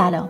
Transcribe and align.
سلام 0.00 0.28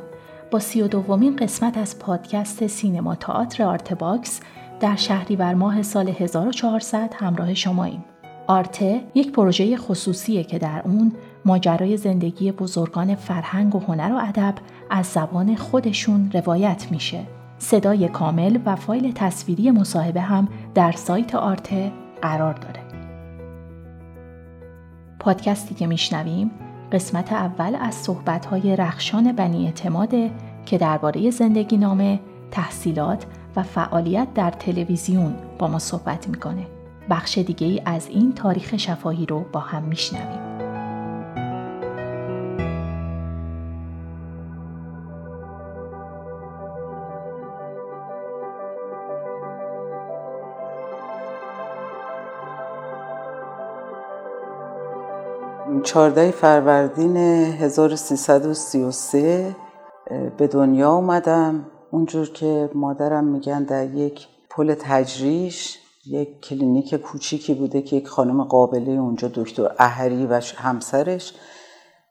با 0.51 0.59
سی 0.59 0.83
و 0.83 0.89
دومین 0.89 1.37
قسمت 1.37 1.79
از 1.79 1.99
پادکست 1.99 2.67
سینما 2.67 3.15
تئاتر 3.15 3.65
Artbox 3.65 4.41
در 4.81 4.97
شهریور 4.97 5.55
ماه 5.55 5.83
سال 5.83 6.09
1400 6.09 7.15
همراه 7.15 7.55
شماییم. 7.55 8.05
آرته 8.47 9.01
یک 9.15 9.33
پروژه 9.33 9.77
خصوصیه 9.77 10.45
که 10.45 10.59
در 10.59 10.83
اون 10.85 11.13
ماجرای 11.45 11.97
زندگی 11.97 12.53
بزرگان 12.53 13.15
فرهنگ 13.15 13.75
و 13.75 13.79
هنر 13.79 14.13
و 14.13 14.29
ادب 14.29 14.55
از 14.91 15.07
زبان 15.07 15.57
خودشون 15.57 16.31
روایت 16.35 16.87
میشه. 16.91 17.21
صدای 17.59 18.09
کامل 18.09 18.59
و 18.67 18.77
فایل 18.77 19.13
تصویری 19.13 19.71
مصاحبه 19.71 20.21
هم 20.21 20.49
در 20.75 20.93
سایت 20.93 21.35
آرته 21.35 21.93
قرار 22.23 22.55
داره. 22.55 22.81
پادکستی 25.19 25.75
که 25.75 25.87
میشنویم 25.87 26.51
قسمت 26.93 27.33
اول 27.33 27.77
از 27.81 27.95
صحبت‌های 27.95 28.77
رخشان 28.77 29.33
بنی 29.33 29.67
اعتماده 29.67 30.31
که 30.67 30.79
درباره 30.79 31.31
زندگی 31.31 31.77
نامه، 31.77 32.21
تحصیلات 32.51 33.27
و 33.57 33.63
فعالیت 33.63 34.35
در 34.35 34.51
تلویزیون 34.51 35.35
با 35.59 35.69
ما 35.69 35.79
صحبت 35.79 36.29
می‌کنه. 36.29 36.67
بخش 37.11 37.39
دیگه 37.39 37.67
ای 37.67 37.83
از 37.85 38.09
این 38.09 38.33
تاریخ 38.33 38.77
شفاهی 38.77 39.27
رو 39.27 39.45
با 39.53 39.61
هم 39.61 39.83
میشنویم. 39.83 40.40
چهارده 55.83 56.31
فروردین 56.31 57.17
1333 57.17 59.57
به 60.39 60.47
دنیا 60.47 60.93
اومدم. 60.93 61.67
اونجور 61.91 62.29
که 62.29 62.71
مادرم 62.75 63.25
میگن 63.25 63.63
در 63.63 63.87
یک 63.87 64.27
پل 64.51 64.75
تجریش 64.75 65.79
یک 66.07 66.41
کلینیک 66.41 66.95
کوچیکی 66.95 67.55
بوده 67.55 67.83
که 67.83 67.97
یک 67.97 68.09
خانم 68.09 68.45
قابله 68.45 68.91
اونجا 68.91 69.31
دکتر 69.35 69.71
اهری 69.79 70.27
و 70.27 70.41
همسرش. 70.57 71.35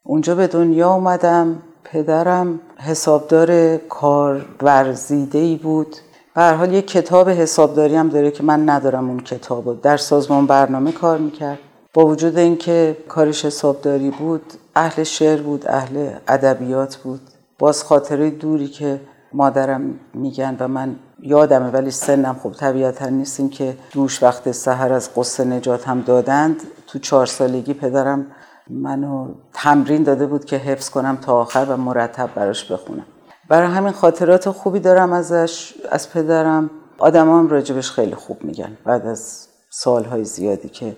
اونجا 0.04 0.36
به 0.36 0.48
دنیا 0.48 0.94
اومدم. 0.94 1.62
پدرم 1.84 2.60
حسابدار 2.78 3.78
کار 3.78 4.46
ورزیده 4.62 5.40
ای 5.40 5.56
بود. 5.56 5.96
به 6.36 6.52
حال 6.52 6.74
یک 6.74 6.88
کتاب 6.88 7.30
حسابداری 7.30 7.96
هم 7.96 8.10
داره 8.10 8.32
که 8.32 8.44
من 8.44 8.70
ندارم 8.70 9.10
اون 9.10 9.20
کتاب 9.20 9.82
در 9.82 9.98
سازمان 9.98 10.48
برنامه 10.48 10.92
کار 10.92 11.18
می‌کرد. 11.18 11.60
با 11.94 12.06
وجود 12.06 12.38
اینکه 12.38 12.98
کارش 13.08 13.46
حسابداری 13.46 14.12
بود 14.12 14.54
اهل 14.76 15.04
شعر 15.04 15.42
بود 15.42 15.68
اهل 15.68 16.10
ادبیات 16.28 16.96
بود. 16.96 17.22
باز 17.60 17.84
خاطره 17.84 18.30
دوری 18.30 18.68
که 18.68 19.02
مادرم 19.34 20.00
میگن 20.14 20.58
و 20.60 20.68
من 20.68 20.96
یادمه 21.20 21.70
ولی 21.70 21.92
سنم 21.92 22.34
خوب 22.34 22.54
طبیعتا 22.54 23.10
نیستیم 23.10 23.50
که 23.50 23.78
دوش 23.94 24.24
وقت 24.24 24.52
سحر 24.52 24.94
از 24.94 25.10
قصه 25.16 25.44
نجات 25.44 25.88
هم 25.88 26.02
دادند. 26.02 26.62
تو 26.88 27.00
چهار 27.00 27.26
سالگی 27.26 27.74
پدرم 27.74 28.26
منو 28.70 29.28
تمرین 29.54 30.04
داده 30.04 30.26
بود 30.26 30.46
که 30.46 30.58
حفظ 30.58 30.90
کنم 30.90 31.18
تا 31.22 31.42
آخر 31.42 31.66
و 31.70 31.78
مرتب 31.78 32.30
براش 32.36 32.72
بخونم. 32.72 33.06
برای 33.50 33.68
همین 33.68 33.92
خاطرات 33.92 34.50
خوبی 34.50 34.80
دارم 34.80 35.14
ازش. 35.14 35.74
از 35.92 36.12
پدرم 36.12 36.70
آدم 36.98 37.30
هم 37.30 37.48
راجبش 37.50 37.92
خیلی 37.92 38.16
خوب 38.16 38.44
میگن 38.44 38.78
بعد 38.86 39.06
از 39.06 39.48
سالهای 39.70 40.26
زیادی 40.26 40.70
که 40.70 40.96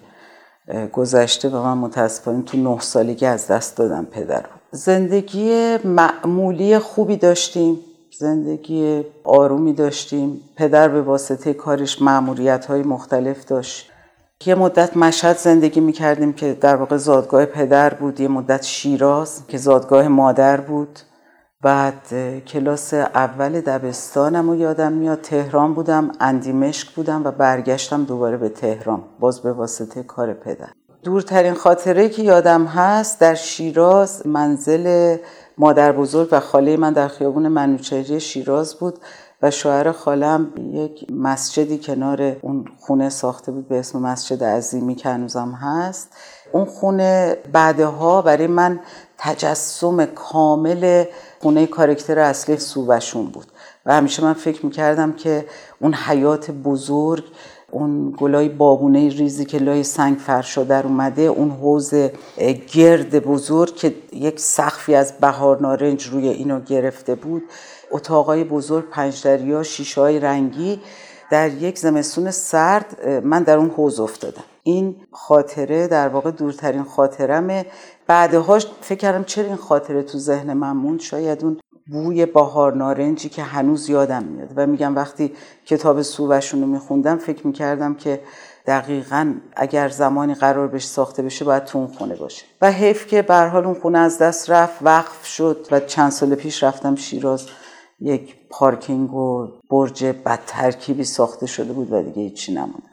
گذشته 0.94 1.50
و 1.50 1.64
من 1.64 1.78
متاسفانه 1.78 2.44
تو 2.44 2.58
نه 2.58 2.80
سالگی 2.80 3.26
از 3.26 3.48
دست 3.48 3.78
دادم 3.78 4.06
پدر 4.06 4.46
زندگی 4.72 5.78
معمولی 5.84 6.80
خوبی 6.80 7.18
داشتیم 7.18 7.80
زندگی 8.22 9.06
آرومی 9.24 9.74
داشتیم. 9.74 10.42
پدر 10.56 10.88
به 10.88 11.02
واسطه 11.02 11.54
کارش 11.54 12.02
معمولیت 12.02 12.66
های 12.66 12.84
مختلف 12.84 13.46
داشت. 13.46 13.92
یه 14.46 14.56
مدت 14.56 14.98
مشهد 14.98 15.38
زندگی 15.38 15.80
می 15.80 15.92
کردیم 15.92 16.34
که 16.34 16.54
در 16.54 16.76
واقع 16.76 16.98
زادگاه 16.98 17.46
پدر 17.46 17.94
بود 17.94 18.20
یه 18.20 18.28
مدت 18.28 18.64
شیراز 18.64 19.48
که 19.48 19.58
زادگاه 19.58 20.08
مادر 20.08 20.62
بود. 20.62 21.00
بعد 21.62 22.14
کلاس 22.48 22.94
اول 22.94 23.62
دبستانم 23.62 24.50
و 24.50 24.56
یادم 24.56 24.94
میاد. 24.94 25.22
تهران 25.22 25.74
بودم 25.74 26.12
اندیمشک 26.20 26.92
بودم 26.96 27.24
و 27.24 27.32
برگشتم 27.32 28.04
دوباره 28.04 28.38
به 28.38 28.50
تهران. 28.50 29.04
باز 29.20 29.42
به 29.42 29.54
واسطه 29.54 30.04
کار 30.04 30.34
پدر. 30.34 30.70
دورترین 31.04 31.54
خاطره 31.54 32.10
که 32.10 32.24
یادم 32.24 32.66
هست 32.66 33.20
در 33.20 33.36
شیراز 33.36 34.28
منزل 34.28 35.18
مادر 35.58 35.92
بزرگ 35.92 36.30
و 36.32 36.40
خاله 36.40 36.78
من 36.78 36.94
در 36.94 37.08
خیابون 37.08 37.48
منوچهری 37.48 38.20
شیراز 38.20 38.76
بود 38.76 39.00
و 39.42 39.52
شوهر 39.52 39.92
خالم 39.92 40.54
یک 40.74 41.12
مسجدی 41.12 41.78
کنار 41.78 42.36
اون 42.42 42.66
خونه 42.80 43.10
ساخته 43.10 43.52
بود 43.52 43.68
به 43.68 43.80
اسم 43.80 44.00
مسجد 44.00 44.44
عظیمی 44.44 44.96
که 44.96 45.10
هنوزم 45.10 45.52
هست. 45.52 46.10
اون 46.52 46.66
خونه 46.66 47.38
بعدها 47.54 48.22
برای 48.22 48.48
من 48.48 48.80
تجسم 49.24 50.06
کامل 50.06 51.04
خونه 51.40 51.68
کارکتر 51.68 52.20
اصلی 52.20 52.58
سوبشون 52.58 53.26
بود. 53.26 53.46
و 53.86 53.94
همیشه 53.94 54.24
من 54.24 54.34
فکر 54.34 54.66
می‌کردم 54.66 55.14
که 55.14 55.46
اون 55.80 55.94
حیات 55.94 56.52
بزرگ 56.52 57.24
اون 57.72 58.16
گلای 58.18 58.50
بابونه 58.50 59.10
ریزی 59.10 59.46
که 59.46 59.58
لای 59.58 59.84
سنگ 59.84 60.18
فرشا 60.18 60.64
در 60.64 60.84
اومده 60.84 61.22
اون 61.22 61.52
حوز 61.52 61.94
گرد 62.74 63.20
بزرگ 63.20 63.76
که 63.76 63.96
یک 64.14 64.40
سخفی 64.40 64.96
از 64.96 65.14
بهار 65.22 65.62
نارنج 65.62 66.08
روی 66.08 66.28
اینو 66.28 66.60
گرفته 66.60 67.16
بود. 67.16 67.44
اتاقای 67.92 68.44
بزرگ 68.44 68.90
پنج 68.90 69.24
دریا 69.24 69.64
شیشه 69.64 70.02
رنگی. 70.02 70.82
در 71.32 71.50
یک 71.50 71.80
زمستون 71.80 72.32
سرد 72.32 73.08
من 73.24 73.44
در 73.44 73.58
اون 73.58 73.70
حوز 73.70 74.00
افتادم. 74.00 74.44
این 74.64 74.96
خاطره 75.12 75.88
در 75.88 76.08
واقع 76.08 76.32
دورترین 76.32 76.84
خاطرمه. 76.84 77.66
بعدهاش 78.08 78.68
فکر 78.82 78.98
کردم 78.98 79.24
چرا 79.24 79.46
این 79.46 79.56
خاطره 79.56 80.04
تو 80.04 80.18
ذهن 80.18 80.54
من 80.54 80.72
موند؟ 80.72 81.00
شاید 81.00 81.44
اون 81.44 81.60
بوی 81.92 82.26
بهار 82.26 82.74
نارنجی 82.74 83.30
که 83.30 83.44
هنوز 83.44 83.90
یادم 83.90 84.24
میاد. 84.24 84.50
و 84.56 84.68
میگم 84.68 84.96
وقتی 84.96 85.34
کتاب 85.66 86.02
سووشون 86.02 86.62
رو 86.62 86.68
میخوندم 86.68 87.18
فکر 87.18 87.48
می‌کردم 87.48 87.96
که 87.96 88.22
دقیقا 88.68 89.34
اگر 89.56 89.90
زمانی 89.90 90.34
قرار 90.34 90.68
بشه 90.68 90.88
ساخته 90.88 91.24
بشه 91.24 91.46
باید 91.46 91.66
تو 91.66 91.78
اون 91.78 91.88
خونه 91.88 92.16
باشه. 92.16 92.46
و 92.62 92.72
حیف 92.72 93.08
که 93.08 93.22
به 93.22 93.36
حال 93.36 93.66
اون 93.66 93.80
خونه 93.82 94.00
از 94.00 94.18
دست 94.18 94.50
رفت 94.50 94.78
وقف 94.82 95.26
شد 95.26 95.68
و 95.72 95.80
چند 95.80 96.12
سال 96.12 96.36
پیش 96.36 96.64
رفتم 96.64 96.96
شیراز. 96.96 97.46
یک 98.02 98.36
پارکینگ 98.50 99.14
و 99.14 99.48
برج 99.70 100.06
بد 100.06 100.40
ترکیبی 100.48 101.04
ساخته 101.04 101.46
شده 101.46 101.74
بود 101.74 101.92
و 101.92 102.04
دیگه 102.04 102.22
هیچی 102.22 102.54
نمونده 102.54 102.92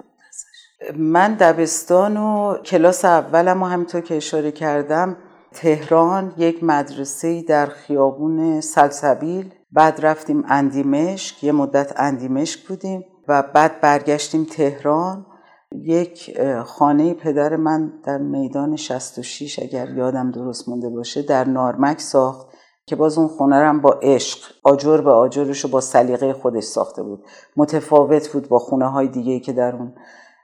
من 0.97 1.35
دبستان 1.35 2.17
و 2.17 2.55
کلاس 2.55 3.05
اولم 3.05 3.63
و 3.63 3.67
همینطور 3.67 4.01
که 4.01 4.17
اشاره 4.17 4.51
کردم 4.53 5.17
تهران 5.53 6.35
یک 6.37 6.65
مدرسه 6.65 7.43
در 7.43 7.67
خیابون 7.67 8.61
سلسبیل. 8.61 9.55
بعد 9.73 10.07
رفتیم 10.07 10.45
اندیمشک 10.49 11.45
یه 11.45 11.53
مدت 11.53 11.93
اندیمشک 11.97 12.69
بودیم 12.69 13.05
و 13.29 13.43
بعد 13.43 13.81
برگشتیم 13.81 14.45
تهران. 14.45 15.27
یک 15.73 16.41
خانه 16.65 17.15
پدر 17.15 17.57
من 17.57 17.93
در 18.05 18.19
میدان 18.19 18.77
66 18.77 19.59
اگر 19.59 19.91
یادم 19.91 20.31
درست 20.31 20.69
مونده 20.69 20.89
باشه 20.89 21.23
در 21.23 21.45
نارمک 21.45 22.01
ساخت. 22.01 22.47
که 22.89 22.97
باز 22.97 23.19
اون 23.19 23.29
خونه 23.29 23.57
هم 23.57 23.81
با 23.81 23.99
عشق 24.03 24.39
آجر 24.63 25.01
به 25.01 25.11
آجرش 25.11 25.61
رو 25.61 25.71
با 25.71 25.81
سلیقه 25.81 26.33
خودش 26.33 26.65
ساخته 26.65 27.03
بود. 27.03 27.25
متفاوت 27.57 28.29
بود 28.29 28.49
با 28.49 28.59
خونه 28.59 28.87
های 28.87 29.09
دیگه 29.09 29.41
که 29.41 29.53
در 29.53 29.77
اون 29.77 29.93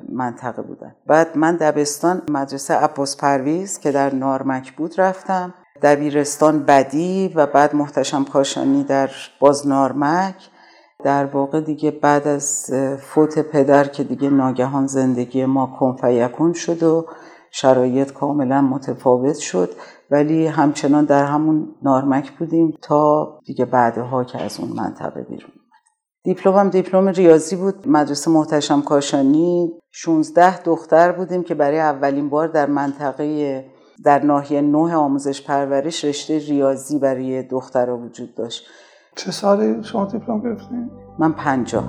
منطقه 0.09 0.62
بودن. 0.62 0.94
بعد 1.06 1.37
من 1.37 1.56
دبستان 1.56 2.22
مدرسه 2.31 2.75
عباس 2.75 3.16
پرویز 3.16 3.78
که 3.78 3.93
در 3.93 4.15
نارمک 4.15 4.72
بود 4.72 5.00
رفتم. 5.00 5.55
دبیرستان 5.82 6.62
بدی 6.62 7.32
و 7.35 7.46
بعد 7.46 7.75
محتشم 7.75 8.25
کاشانی 8.25 8.85
در 8.85 9.11
باز 9.40 9.67
نارمک. 9.67 10.35
در 11.05 11.25
واقع 11.25 11.61
دیگه 11.61 11.90
بعد 11.90 12.29
از 12.29 12.70
فوت 13.00 13.38
پدر 13.38 13.85
که 13.85 14.05
دیگه 14.05 14.31
ناگهان 14.31 14.87
زندگی 14.87 15.44
ما 15.44 15.76
کنفیکون 15.79 16.52
شد 16.52 16.82
و 16.82 17.06
شرایط 17.56 18.12
کاملا 18.12 18.61
متفاوت 18.61 19.39
شد 19.39 19.71
ولی 20.11 20.47
همچنان 20.47 21.05
در 21.05 21.25
همون 21.25 21.75
نارمک 21.83 22.31
بودیم 22.31 22.79
تا 22.83 23.29
دیگه 23.47 23.65
بعدها 23.65 24.25
که 24.25 24.43
از 24.43 24.61
اون 24.61 24.71
منطقه 24.71 25.23
بیرون 25.23 25.51
دیپلمم 26.25 26.71
دیپلم 26.71 27.09
ریاضی 27.09 27.56
بود. 27.56 27.89
مدرسه 27.89 28.31
محتشم 28.31 28.83
کاشانی 28.83 29.73
16 29.91 30.62
دختر 30.62 31.12
بودیم 31.12 31.43
که 31.43 31.55
برای 31.55 31.81
اولین 31.81 32.29
بار 32.29 32.49
در 32.49 32.67
منطقه 32.67 33.65
در 34.05 34.25
ناحیه 34.25 34.61
نه 34.61 34.95
آموزش 34.95 35.43
پرورش 35.47 36.05
رشته 36.05 36.39
ریاضی 36.39 36.99
برای 36.99 37.43
دخترها 37.43 37.97
وجود 37.97 38.35
داشت. 38.35 38.67
چه 39.17 39.31
سالی 39.31 39.85
شما 39.85 40.05
دیپلم 40.05 40.41
گرفتین؟ 40.41 40.91
من 41.19 41.33
پنجاه. 41.33 41.85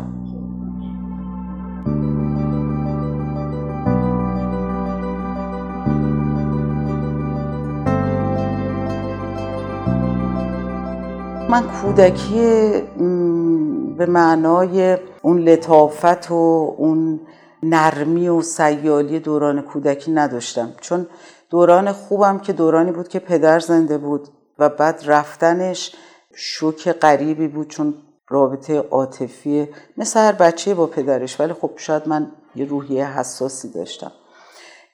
من 11.55 11.67
کودکی 11.81 12.81
به 13.97 14.05
معنای 14.05 14.97
اون 15.21 15.39
لطافت 15.39 16.31
و 16.31 16.75
اون 16.77 17.19
نرمی 17.63 18.27
و 18.27 18.41
سیالی 18.41 19.19
دوران 19.19 19.61
کودکی 19.61 20.11
نداشتم. 20.11 20.73
چون 20.81 21.07
دوران 21.49 21.91
خوبم 21.91 22.39
که 22.39 22.53
دورانی 22.53 22.91
بود 22.91 23.07
که 23.07 23.19
پدر 23.19 23.59
زنده 23.59 23.97
بود 23.97 24.27
و 24.59 24.69
بعد 24.69 25.03
رفتنش 25.05 25.95
شوک 26.33 26.91
غریبی 26.91 27.47
بود 27.47 27.67
چون 27.67 27.93
رابطه 28.29 28.77
عاطفی 28.77 29.67
مثل 29.97 30.19
هر 30.19 30.31
بچه 30.31 30.73
با 30.73 30.87
پدرش. 30.87 31.39
ولی 31.39 31.53
خب 31.53 31.71
شاید 31.77 32.07
من 32.07 32.31
یه 32.55 32.65
روحیه 32.65 33.19
حساسی 33.19 33.69
داشتم 33.69 34.11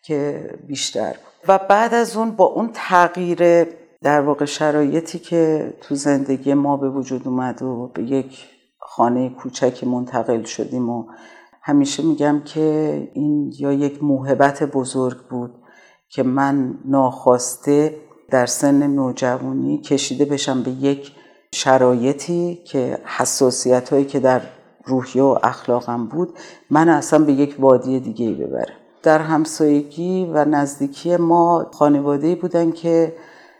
که 0.03 0.49
بیشتر 0.67 1.09
بود. 1.09 1.45
و 1.47 1.57
بعد 1.57 1.93
از 1.93 2.17
اون 2.17 2.31
با 2.31 2.45
اون 2.45 2.69
تغییر 2.73 3.67
در 4.03 4.21
واقع 4.21 4.45
شرایطی 4.45 5.19
که 5.19 5.73
تو 5.81 5.95
زندگی 5.95 6.53
ما 6.53 6.77
به 6.77 6.89
وجود 6.89 7.27
اومد 7.27 7.61
و 7.61 7.91
به 7.93 8.03
یک 8.03 8.45
خانه 8.79 9.29
کوچکی 9.29 9.85
منتقل 9.85 10.43
شدیم 10.43 10.89
و 10.89 11.05
همیشه 11.61 12.03
میگم 12.03 12.41
که 12.45 13.11
این 13.13 13.53
یا 13.59 13.73
یک 13.73 14.03
موهبت 14.03 14.63
بزرگ 14.63 15.17
بود 15.29 15.51
که 16.09 16.23
من 16.23 16.73
ناخواسته 16.85 17.95
در 18.29 18.45
سن 18.45 18.87
نوجوانی 18.87 19.77
کشیده 19.77 20.25
بشم 20.25 20.63
به 20.63 20.71
یک 20.71 21.11
شرایطی 21.55 22.61
که 22.65 22.97
حساسیت 23.05 23.89
هایی 23.89 24.05
که 24.05 24.19
در 24.19 24.41
روحیه 24.85 25.23
و 25.23 25.37
اخلاقم 25.43 26.05
بود 26.05 26.33
من 26.69 26.89
اصلا 26.89 27.19
به 27.25 27.33
یک 27.33 27.55
وادی 27.59 27.99
دیگه 27.99 28.25
ای 28.25 28.33
ببره 28.33 28.73
در 29.03 29.19
همسایگی 29.19 30.31
و 30.33 30.45
نزدیکی 30.45 31.17
ما 31.17 31.65
خانواده 31.73 32.35
بودن 32.35 32.71
که 32.71 33.13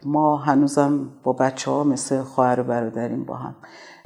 ما 0.05 0.37
هنوزم 0.37 1.09
با 1.23 1.33
بچه 1.33 1.71
ها 1.71 1.83
مثل 1.83 2.21
خواهر 2.21 2.59
و 2.59 2.63
برادریم 2.63 3.25
با 3.25 3.35
هم. 3.35 3.55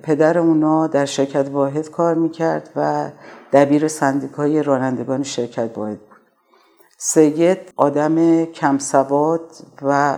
پدر 0.03 0.37
اونا 0.37 0.87
در 0.87 1.05
شرکت 1.05 1.49
واحد 1.49 1.89
کار 1.89 2.15
می‌کرد 2.15 2.69
و 2.75 3.09
دبیر 3.53 3.87
سندیکای 3.87 4.63
رانندگان 4.63 5.23
شرکت 5.23 5.77
واحد 5.77 5.99
بود. 5.99 6.17
سید 6.97 7.57
آدم 7.75 8.45
کم 8.45 8.77
سواد 8.77 9.51
و 9.81 10.17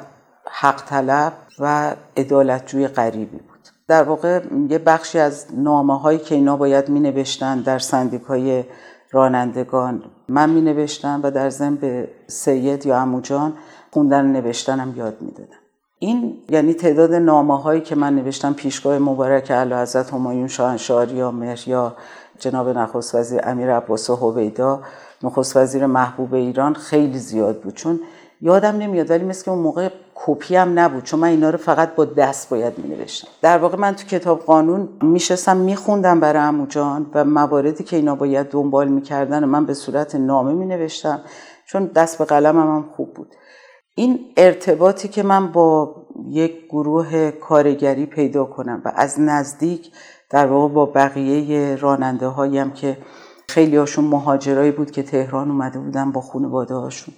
حق 0.51 0.85
طلب 0.85 1.33
و 1.59 1.95
عدالتجوی 2.17 2.87
غریبی 2.87 3.37
بود. 3.37 3.57
در 3.87 4.03
واقع 4.03 4.41
یه 4.69 4.79
بخشی 4.79 5.19
از 5.19 5.45
نامه 5.53 5.99
هایی 5.99 6.19
که 6.19 6.35
اینا 6.35 6.57
باید 6.57 6.89
می 6.89 6.99
نوشتن 6.99 7.61
در 7.61 7.79
سندیکای 7.79 8.63
رانندگان. 9.11 10.03
من 10.29 10.49
می 10.49 10.61
نوشتم 10.61 11.19
و 11.23 11.31
در 11.31 11.49
ضمن 11.49 11.75
به 11.75 12.09
سید 12.27 12.85
یا 12.85 12.99
اموجان 12.99 13.53
خوندن 13.91 14.25
نوشتنم 14.25 14.93
یاد 14.95 15.21
می 15.21 15.31
دادم. 15.31 15.66
این 15.99 16.37
یعنی 16.49 16.73
تعداد 16.73 17.13
نامه 17.13 17.61
هایی 17.61 17.81
که 17.81 17.95
من 17.95 18.15
نوشتم 18.15 18.53
پیشگاه 18.53 18.99
مبارک 18.99 19.51
اعلی 19.51 19.73
حضرت 19.73 20.13
همایون 20.13 20.47
شاهنشاه 20.47 21.13
یا 21.13 21.33
یا 21.67 21.95
جناب 22.39 22.69
نخست 22.69 23.15
وزیر 23.15 23.41
امیر 23.43 23.75
عباس 23.75 24.09
هویدا 24.09 24.81
نخست 25.23 25.57
وزیر 25.57 25.85
محبوب 25.85 26.33
ایران 26.33 26.73
خیلی 26.73 27.17
زیاد 27.17 27.61
بود. 27.61 27.73
چون 27.73 27.99
یادم 28.41 28.77
نمیاد 28.77 29.11
ولی 29.11 29.25
مثل 29.25 29.51
اون 29.51 29.59
موقع 29.59 29.89
کپی 30.15 30.55
هم 30.55 30.79
نبود. 30.79 31.03
چون 31.03 31.19
من 31.19 31.27
اینا 31.27 31.49
رو 31.49 31.57
فقط 31.57 31.95
با 31.95 32.05
دست 32.05 32.49
باید 32.49 32.77
می 32.77 32.95
نوشتم 32.95 33.27
در 33.41 33.57
واقع 33.57 33.77
من 33.77 33.95
تو 33.95 34.07
کتاب 34.07 34.39
قانون 34.39 34.89
میشستم 35.01 35.57
میخوندم 35.57 36.19
برای 36.19 36.41
امو 36.41 36.65
جان 36.65 37.05
و 37.13 37.25
مواردی 37.25 37.83
که 37.83 37.95
اینا 37.95 38.15
باید 38.15 38.49
دنبال 38.49 38.87
می‌کردن 38.87 39.45
من 39.45 39.65
به 39.65 39.73
صورت 39.73 40.15
نامه 40.15 40.53
می 40.53 40.65
نوشتم 40.65 41.21
چون 41.65 41.85
دست 41.85 42.17
به 42.17 42.25
قلمم 42.25 42.75
هم 42.75 42.89
خوب 42.95 43.13
بود. 43.13 43.35
این 43.99 44.19
ارتباطی 44.37 45.07
که 45.07 45.23
من 45.23 45.51
با 45.51 45.95
یک 46.29 46.65
گروه 46.69 47.31
کارگری 47.31 48.05
پیدا 48.05 48.45
کنم 48.45 48.81
و 48.85 48.91
از 48.95 49.19
نزدیک 49.19 49.91
در 50.29 50.47
واقع 50.47 50.73
با 50.73 50.85
بقیه 50.85 51.75
راننده 51.75 52.27
هایم 52.27 52.71
که 52.71 52.97
خیلی 53.49 53.77
هاشون 53.77 54.05
مهاجرایی 54.05 54.71
بود 54.71 54.91
که 54.91 55.03
تهران 55.03 55.51
اومده 55.51 55.79
بودن 55.79 56.11
با 56.11 56.21
خانواده 56.21 56.75
هاشون 56.75 57.13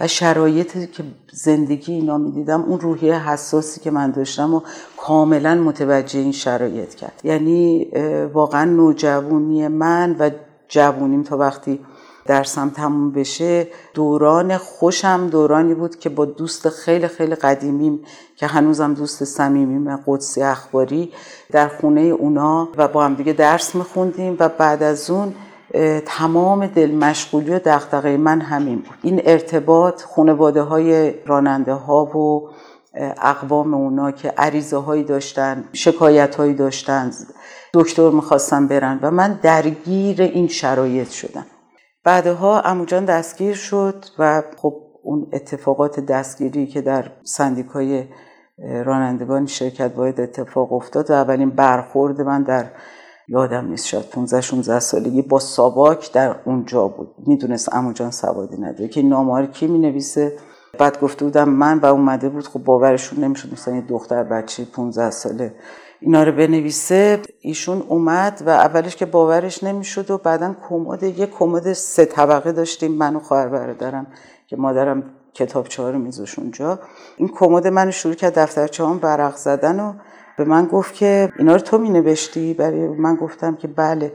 و 0.00 0.08
شرایطی 0.08 0.86
که 0.86 1.04
زندگی 1.32 1.92
اینا 1.92 2.18
می‌دیدم 2.18 2.62
اون 2.62 2.80
روحیه 2.80 3.30
حساسی 3.30 3.80
که 3.80 3.90
من 3.90 4.10
داشتم 4.10 4.54
و 4.54 4.60
کاملا 4.96 5.54
متوجه 5.54 6.18
این 6.18 6.32
شرایط 6.32 6.94
کرد. 6.94 7.20
یعنی 7.24 7.86
واقعا 8.32 8.64
نوجوانی 8.64 9.68
من 9.68 10.16
و 10.18 10.30
جوونیم 10.68 11.22
تا 11.22 11.36
وقتی 11.36 11.80
درسم 12.26 12.70
تموم 12.70 13.12
بشه. 13.12 13.68
دوران 13.94 14.56
خوشم 14.56 15.28
دورانی 15.30 15.74
بود 15.74 15.98
که 15.98 16.08
با 16.08 16.24
دوست 16.24 16.68
خیلی 16.68 17.08
خیلی 17.08 17.34
قدیمیم 17.34 18.00
که 18.36 18.46
هنوزم 18.46 18.94
دوست 18.94 19.24
صمیمیم 19.24 19.96
قدسی 20.06 20.42
اخباری 20.42 21.12
در 21.52 21.68
خونه 21.68 22.00
اونا 22.00 22.68
و 22.76 22.88
با 22.88 23.04
هم 23.04 23.14
دیگه 23.14 23.32
درس 23.32 23.74
میخوندیم 23.74 24.36
و 24.38 24.48
بعد 24.48 24.82
از 24.82 25.10
اون 25.10 25.34
تمام 26.06 26.66
دل 26.66 26.90
مشغولی 26.90 27.50
و 27.50 27.58
دقدقه 27.58 28.16
من 28.16 28.40
همین 28.40 28.76
بود. 28.76 28.98
این 29.02 29.22
ارتباط 29.24 30.02
خانواده 30.02 30.62
های 30.62 31.14
راننده 31.26 31.72
ها 31.72 32.04
و 32.04 32.48
اقوام 33.22 33.74
اونا 33.74 34.10
که 34.10 34.28
عریضه 34.28 34.76
هایی 34.76 35.04
داشتن 35.04 35.64
شکایت 35.72 36.34
هایی 36.34 36.54
داشتن 36.54 37.10
دکتر 37.74 38.10
می‌خواستن 38.10 38.66
برن 38.66 38.98
و 39.02 39.10
من 39.10 39.38
درگیر 39.42 40.22
این 40.22 40.48
شرایط 40.48 41.10
شدم. 41.10 41.46
بعدها 42.04 42.60
اموجان 42.60 43.04
دستگیر 43.04 43.54
شد 43.54 44.04
و 44.18 44.42
خب 44.56 44.74
اون 45.02 45.26
اتفاقات 45.32 46.00
دستگیری 46.00 46.66
که 46.66 46.80
در 46.80 47.10
سندیکای 47.22 48.04
رانندگان 48.58 49.46
شرکت 49.46 49.94
باید 49.94 50.20
اتفاق 50.20 50.72
افتاد 50.72 51.10
و 51.10 51.12
اولین 51.12 51.50
برخورد 51.50 52.20
من 52.20 52.42
در 52.42 52.66
یادم 53.28 53.66
نیست 53.66 53.86
شاید 53.86 54.10
15 54.10 54.40
16 54.40 54.80
سالگی 54.80 55.22
با 55.22 55.38
ساواک 55.38 56.12
در 56.12 56.36
اونجا 56.44 56.88
بود. 56.88 57.14
می‌دونست 57.26 57.74
امو 57.74 57.92
جان 57.92 58.10
سوادی 58.10 58.56
نداره. 58.56 58.88
که 58.88 59.02
نامه 59.02 59.46
کی 59.46 59.66
می 59.66 59.78
نویسه 59.78 60.32
بعد 60.78 61.00
گفته 61.00 61.24
بودم 61.24 61.48
من 61.48 61.78
و 61.78 61.86
اومده 61.86 62.28
بود 62.28 62.48
خب 62.48 62.64
باورشون 62.64 63.24
نمی‌شد 63.24 63.52
مثلا 63.52 63.74
یه 63.74 63.80
دختر 63.80 64.22
بچه 64.22 64.64
15 64.64 65.10
ساله 65.10 65.54
اینا 66.04 66.22
رو 66.22 66.32
بنویسه 66.32 67.22
ایشون 67.40 67.82
اومد 67.88 68.42
و 68.46 68.48
اولش 68.48 68.96
که 68.96 69.06
باورش 69.06 69.64
نمی‌شد 69.64 70.10
و 70.10 70.18
بعدا 70.18 70.56
کمد 70.68 71.02
یه 71.02 71.26
کمد 71.26 71.72
سه 71.72 72.04
طبقه 72.04 72.52
داشتیم 72.52 72.92
من 72.92 73.16
و 73.16 73.18
خواهر 73.18 73.48
برادرم 73.48 74.06
که 74.46 74.56
مادرم 74.56 75.02
کتابچه 75.34 75.82
ها 75.82 75.90
رو 75.90 75.98
میذاش 75.98 76.38
اونجا. 76.38 76.78
این 77.16 77.28
کمد 77.28 77.66
من 77.66 77.90
شروع 77.90 78.14
کرد 78.14 78.38
دفترچه 78.38 78.84
هم 78.84 78.98
برق 78.98 79.36
زدن 79.36 79.80
و 79.80 79.92
به 80.38 80.44
من 80.44 80.66
گفت 80.66 80.94
که 80.94 81.32
اینا 81.38 81.52
رو 81.52 81.60
تو 81.60 81.78
می 81.78 81.90
نوشتی 81.90 82.54
برای 82.54 82.88
من 82.88 83.14
گفتم 83.14 83.56
که 83.56 83.68
بله. 83.68 84.12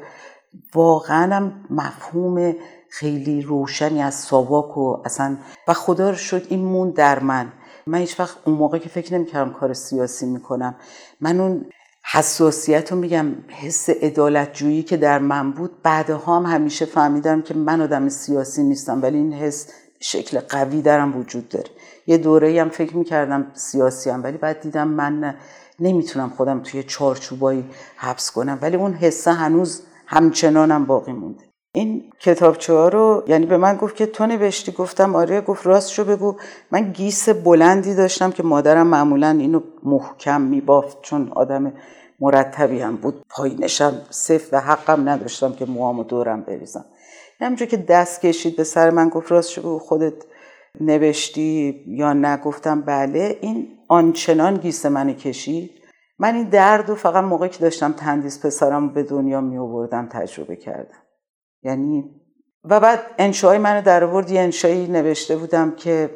واقعا 0.75 1.51
مفهوم 1.69 2.55
خیلی 2.89 3.41
روشنی 3.41 4.01
از 4.01 4.15
ساواک 4.15 4.77
و 4.77 5.01
اصلا 5.05 5.37
و 5.67 5.73
خدا 5.73 6.09
رو 6.09 6.15
شد 6.15 6.41
این 6.49 6.65
مون 6.65 6.89
در 6.89 7.19
من. 7.19 7.51
من 7.87 7.97
هیچ 7.97 8.19
وقت 8.19 8.37
اون 8.45 8.55
موقع 8.55 8.77
که 8.77 8.89
فکر 8.89 9.13
نمی‌کردم 9.13 9.53
کار 9.53 9.73
سیاسی 9.73 10.25
می‌کنم. 10.25 10.75
من 11.21 11.39
اون 11.39 11.65
حساسیت 12.11 12.91
رو 12.91 12.97
میگم 12.97 13.25
حس 13.47 13.85
ادالت 13.89 14.53
جویی 14.53 14.83
که 14.83 14.97
در 14.97 15.19
من 15.19 15.51
بود. 15.51 15.71
بعدها 15.83 16.39
هم 16.39 16.45
همیشه 16.45 16.85
فهمیدم 16.85 17.41
که 17.41 17.53
من 17.53 17.81
آدم 17.81 18.09
سیاسی 18.09 18.63
نیستم 18.63 19.01
ولی 19.01 19.17
این 19.17 19.33
حس 19.33 19.67
شکل 19.99 20.39
قوی 20.39 20.81
درم 20.81 21.17
وجود 21.17 21.49
داره. 21.49 21.69
یه 22.07 22.17
دوره 22.17 22.61
هم 22.61 22.69
فکر 22.69 22.97
می‌کردم 22.97 23.51
سیاسی 23.53 24.09
هم 24.09 24.23
ولی 24.23 24.37
بعد 24.37 24.61
دیدم 24.61 24.87
من 24.87 25.35
نمی‌تونم 25.79 26.29
خودم 26.29 26.59
توی 26.63 26.83
چارچوبایی 26.83 27.65
حبس 27.95 28.31
کنم. 28.31 28.59
ولی 28.61 28.75
اون 28.75 28.93
حسه 28.93 29.31
هنوز 29.31 29.81
همچنانم 30.07 30.85
باقی 30.85 31.11
مونده. 31.11 31.43
این 31.73 32.11
کتابچه 32.19 32.73
ها 32.73 32.87
رو 32.87 33.23
یعنی 33.27 33.45
به 33.45 33.57
من 33.57 33.75
گفت 33.75 33.95
که 33.95 34.05
تو 34.05 34.25
نوشتی؟ 34.25 34.71
گفتم 34.71 35.15
آره. 35.15 35.41
گفت 35.41 35.67
راست 35.67 35.91
شو 35.91 36.03
بگو. 36.03 36.35
من 36.71 36.91
گیس 36.91 37.29
بلندی 37.29 37.95
داشتم 37.95 38.31
که 38.31 38.43
مادرم 38.43 38.87
معمولا 38.87 39.29
اینو 39.29 39.59
محکم 39.83 40.41
میبافت 40.41 40.97
چون 41.01 41.31
آدم 41.35 41.73
مرتبی 42.21 42.79
هم 42.79 42.95
بود. 42.95 43.25
پایینشم 43.29 44.01
صف 44.09 44.49
و 44.51 44.59
حقم 44.59 45.09
نداشتم 45.09 45.53
که 45.53 45.65
موامو 45.65 46.03
دورم 46.03 46.41
بریزم. 46.41 46.85
همینجور 47.39 47.67
که 47.67 47.77
دست 47.77 48.21
کشید 48.21 48.55
به 48.55 48.63
سر 48.63 48.89
من 48.89 49.09
گفت 49.09 49.31
راست 49.31 49.49
شو 49.49 49.79
خودت 49.79 50.13
نوشتی 50.81 51.83
یا 51.87 52.13
نگفتم؟ 52.13 52.81
بله. 52.81 53.37
این 53.41 53.67
آنچنان 53.87 54.57
گیس 54.57 54.85
منو 54.85 55.13
کشید. 55.13 55.71
من 56.19 56.35
این 56.35 56.49
درد 56.49 56.89
و 56.89 56.95
فقط 56.95 57.23
موقعی 57.23 57.49
که 57.49 57.59
داشتم 57.59 57.91
تندیس 57.91 58.45
پسرم 58.45 58.89
به 58.93 59.03
دنیا 59.03 59.41
می 59.41 59.57
آوردم 59.57 60.09
تجربه 60.11 60.55
کردم. 60.55 60.97
یعنی 61.63 62.03
و 62.63 62.79
بعد 62.79 62.99
انشای 63.17 63.57
منو 63.57 63.81
در 63.81 64.03
آورد 64.03 64.31
یه 64.31 64.41
انشایی 64.41 64.87
نوشته 64.87 65.37
بودم 65.37 65.71
که 65.71 66.09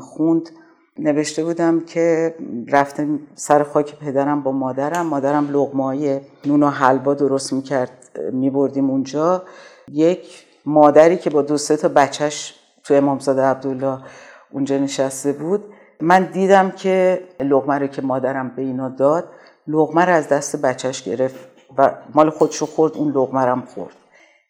خوند 0.00 0.50
نوشته 0.98 1.44
بودم 1.44 1.80
که 1.80 2.34
رفتم 2.68 3.20
سر 3.34 3.62
خاک 3.62 3.98
پدرم 3.98 4.42
با 4.42 4.52
مادرم. 4.52 5.06
مادرم 5.06 5.50
لغمای 5.50 6.20
نون 6.46 6.62
و 6.62 6.68
حلوا 6.68 7.14
درست 7.14 7.52
می‌کرد 7.52 8.20
میبردیم 8.32 8.90
اونجا. 8.90 9.42
یک 9.88 10.44
مادری 10.66 11.16
که 11.16 11.30
با 11.30 11.42
دو 11.42 11.58
سه 11.58 11.76
تا 11.76 11.88
بچهش 11.88 12.54
تو 12.84 12.94
امامزاده 12.94 13.42
عبدالله 13.42 13.98
اونجا 14.50 14.78
نشسته 14.78 15.32
بود. 15.32 15.64
من 16.00 16.24
دیدم 16.24 16.70
که 16.70 17.22
لغمه 17.40 17.78
رو 17.78 17.86
که 17.86 18.02
مادرم 18.02 18.48
به 18.56 18.62
اینا 18.62 18.88
داد 18.88 19.28
لغمه 19.66 20.04
رو 20.04 20.12
از 20.12 20.28
دست 20.28 20.56
بچهش 20.56 21.02
گرفت 21.02 21.48
و 21.78 21.94
مال 22.14 22.30
خودشو 22.30 22.66
خورد 22.66 22.96
اون 22.96 23.12
لغمه 23.12 23.40
هم 23.40 23.62
خورد. 23.74 23.94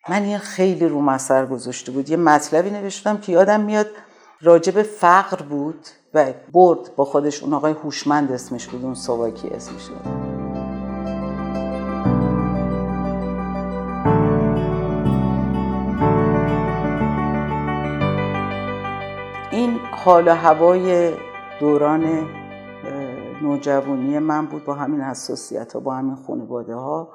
من 0.09 0.23
این 0.23 0.39
خیلی 0.39 0.89
رو 0.89 1.01
مسر 1.01 1.47
گذاشته 1.47 1.93
بود. 1.93 2.11
یه 2.11 2.17
مطلبی 2.17 2.71
نوشتم 2.71 3.19
که 3.19 3.33
یادم 3.33 3.61
میاد 3.61 3.87
راجب 4.43 4.83
فقر 4.83 5.43
بود 5.43 5.87
و 6.15 6.33
برد 6.53 6.97
با 6.97 7.05
خودش 7.05 7.43
اون 7.43 7.55
آقای 7.55 7.73
هوشمند 7.73 8.33
اسمش 8.33 8.67
بود 8.69 8.85
اون 8.85 8.95
سواکی 8.95 9.49
اسمش 9.49 9.89
بود. 9.89 10.07
این 19.51 19.79
حال 19.93 20.29
و 20.29 20.35
هوای 20.35 21.15
دوران 21.61 22.29
نوجوانی 23.43 24.19
من 24.19 24.47
بود 24.47 24.65
با 24.65 24.75
همین 24.75 25.01
حساسیت 25.01 25.73
ها 25.73 25.81
با 25.81 25.95
همین 25.95 26.17
خانواده 26.27 26.75
ها 26.75 27.09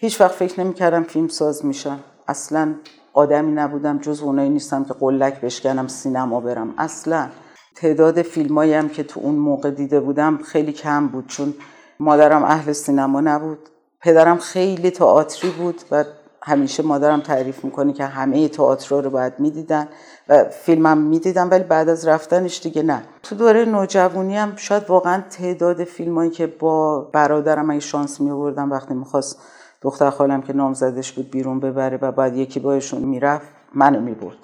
هیچ 0.00 0.20
وقت 0.20 0.32
فکر 0.32 0.60
نمی 0.60 0.74
کردم 0.74 1.02
فیلم 1.02 1.28
ساز 1.28 1.64
میشم. 1.64 2.00
اصلا 2.28 2.74
آدمی 3.18 3.52
نبودم 3.52 3.98
جز 3.98 4.22
اونایی 4.22 4.50
نیستم 4.50 4.84
که 4.84 4.94
قلک 4.94 5.40
بشکنم 5.40 5.88
سینما 5.88 6.40
برم. 6.40 6.74
اصلا 6.78 7.28
تعداد 7.76 8.22
فیلمایی 8.22 8.74
هم 8.74 8.88
که 8.88 9.02
تو 9.02 9.20
اون 9.20 9.34
موقع 9.34 9.70
دیده 9.70 10.00
بودم 10.00 10.38
خیلی 10.44 10.72
کم 10.72 11.08
بود 11.08 11.26
چون 11.26 11.54
مادرم 12.00 12.44
اهل 12.44 12.72
سینما 12.72 13.20
نبود. 13.20 13.58
پدرم 14.00 14.38
خیلی 14.38 14.90
تئاتری 14.90 15.50
بود 15.50 15.82
و 15.90 16.04
همیشه 16.42 16.82
مادرم 16.82 17.20
تعریف 17.20 17.64
می‌کنه 17.64 17.92
که 17.92 18.04
همه 18.04 18.48
تئاترها 18.48 19.00
رو 19.00 19.10
باید 19.10 19.32
می‌دیدن 19.38 19.88
و 20.28 20.44
فیلمم 20.44 20.98
می‌دیدم 20.98 21.50
ولی 21.50 21.64
بعد 21.64 21.88
از 21.88 22.08
رفتنش 22.08 22.60
دیگه 22.62 22.82
نه. 22.82 23.02
تو 23.22 23.34
دوره 23.34 23.64
نوجوانی 23.64 24.36
هم 24.36 24.52
شاید 24.56 24.90
واقعا 24.90 25.22
تعداد 25.30 25.84
فیلمایی 25.84 26.30
که 26.30 26.46
با 26.46 27.00
برادرم 27.00 27.70
اگه 27.70 27.80
شانس 27.80 28.20
می 28.20 28.30
آوردم 28.30 28.72
وقتی 28.72 28.94
می‌خواست 28.94 29.38
دختر 29.82 30.10
خالم 30.10 30.42
که 30.42 30.52
نامزدش 30.52 31.12
بود 31.12 31.30
بیرون 31.30 31.60
ببره 31.60 31.98
و 32.02 32.12
بعد 32.12 32.36
یکی 32.36 32.60
بایشون 32.60 33.02
می‌رفت 33.02 33.48
منو 33.74 34.00
می‌برد. 34.00 34.36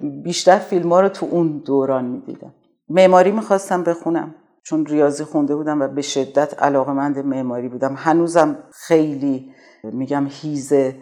بیشتر 0.00 0.58
فیلم 0.58 0.92
ها 0.92 1.00
رو 1.00 1.08
تو 1.08 1.26
اون 1.30 1.62
دوران 1.66 2.04
می‌دیدم. 2.04 2.54
معماری 2.88 3.30
می‌خواستم 3.30 3.84
بخونم. 3.84 4.34
چون 4.62 4.86
ریاضی 4.86 5.24
خونده 5.24 5.56
بودم 5.56 5.82
و 5.82 5.88
به 5.88 6.02
شدت 6.02 6.62
علاقمند 6.62 7.18
معماری 7.18 7.68
بودم. 7.68 7.94
هنوزم 7.96 8.58
خیلی 8.72 9.54
میگم 9.84 10.26
هیزه 10.30 10.96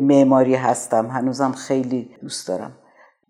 معماری 0.00 0.54
هستم. 0.54 1.06
هنوزم 1.06 1.52
خیلی 1.52 2.16
دوست 2.22 2.48
دارم. 2.48 2.72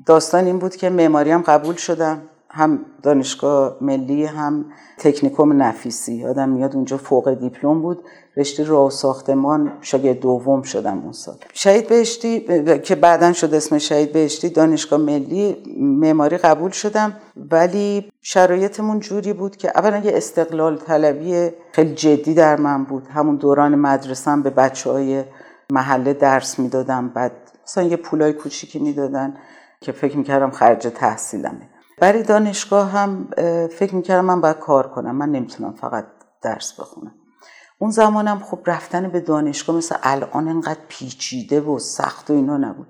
داستان 0.06 0.44
این 0.44 0.58
بود 0.58 0.76
که 0.76 0.90
معماری 0.90 1.30
هم 1.30 1.42
قبول 1.42 1.74
شدم. 1.74 2.22
هم 2.52 2.78
دانشگاه 3.02 3.76
ملی 3.80 4.24
هم 4.24 4.64
تکنیکوم 4.98 5.62
نفیسی. 5.62 6.26
آدم 6.26 6.48
میاد 6.48 6.74
اونجا 6.76 6.96
فوق 6.96 7.34
دیپلم 7.34 7.82
بود. 7.82 8.02
رشته 8.36 8.64
راه 8.64 8.90
ساختمان 8.90 9.72
شاگرد 9.80 10.20
دوم 10.20 10.62
شدم 10.62 10.98
اون 10.98 11.12
سال. 11.12 11.34
شهید 11.52 11.88
بهشتی 11.88 12.40
که 12.78 12.94
بعدا 12.94 13.32
شد 13.32 13.54
اسم 13.54 13.78
شهید 13.78 14.12
بهشتی 14.12 14.48
دانشگاه 14.48 15.00
ملی 15.00 15.56
معماری 15.80 16.36
قبول 16.36 16.70
شدم. 16.70 17.16
ولی 17.50 18.12
شرایطمون 18.22 19.00
جوری 19.00 19.32
بود 19.32 19.56
که 19.56 19.72
اولا 19.74 19.96
یه 19.96 20.12
استقلال 20.14 20.76
طلبی 20.76 21.50
خیلی 21.72 21.94
جدی 21.94 22.34
در 22.34 22.56
من 22.56 22.84
بود. 22.84 23.06
همون 23.06 23.36
دوران 23.36 23.74
مدرسم 23.74 24.42
به 24.42 24.50
بچه 24.50 24.90
های 24.90 25.24
محله 25.72 26.12
درس 26.12 26.58
می‌دادم. 26.58 27.08
بعد 27.08 27.32
مثلا 27.64 27.84
یه 27.84 27.96
پولای 27.96 28.32
کوچیکی 28.32 28.78
می‌دادن 28.78 29.36
که 29.80 29.92
فکر 29.92 30.16
می‌کردم 30.16 30.50
خرج 30.50 30.88
تحصیلمه. 30.94 31.68
برای 32.00 32.22
دانشگاه 32.22 32.90
هم 32.90 33.28
فکر 33.78 33.94
می‌کردم 33.94 34.24
من 34.24 34.40
باید 34.40 34.58
کار 34.58 34.86
کنم. 34.86 35.16
من 35.16 35.28
نمی‌تونم 35.28 35.72
فقط 35.72 36.04
درس 36.42 36.80
بخونم. 36.80 37.14
اون 37.78 37.90
زمانم 37.90 38.38
خب 38.38 38.58
رفتن 38.66 39.08
به 39.08 39.20
دانشگاه 39.20 39.76
مثل 39.76 39.96
الان 40.02 40.48
انقدر 40.48 40.80
پیچیده 40.88 41.60
و 41.60 41.78
سخت 41.78 42.30
و 42.30 42.32
اینا 42.32 42.56
نبود. 42.56 42.86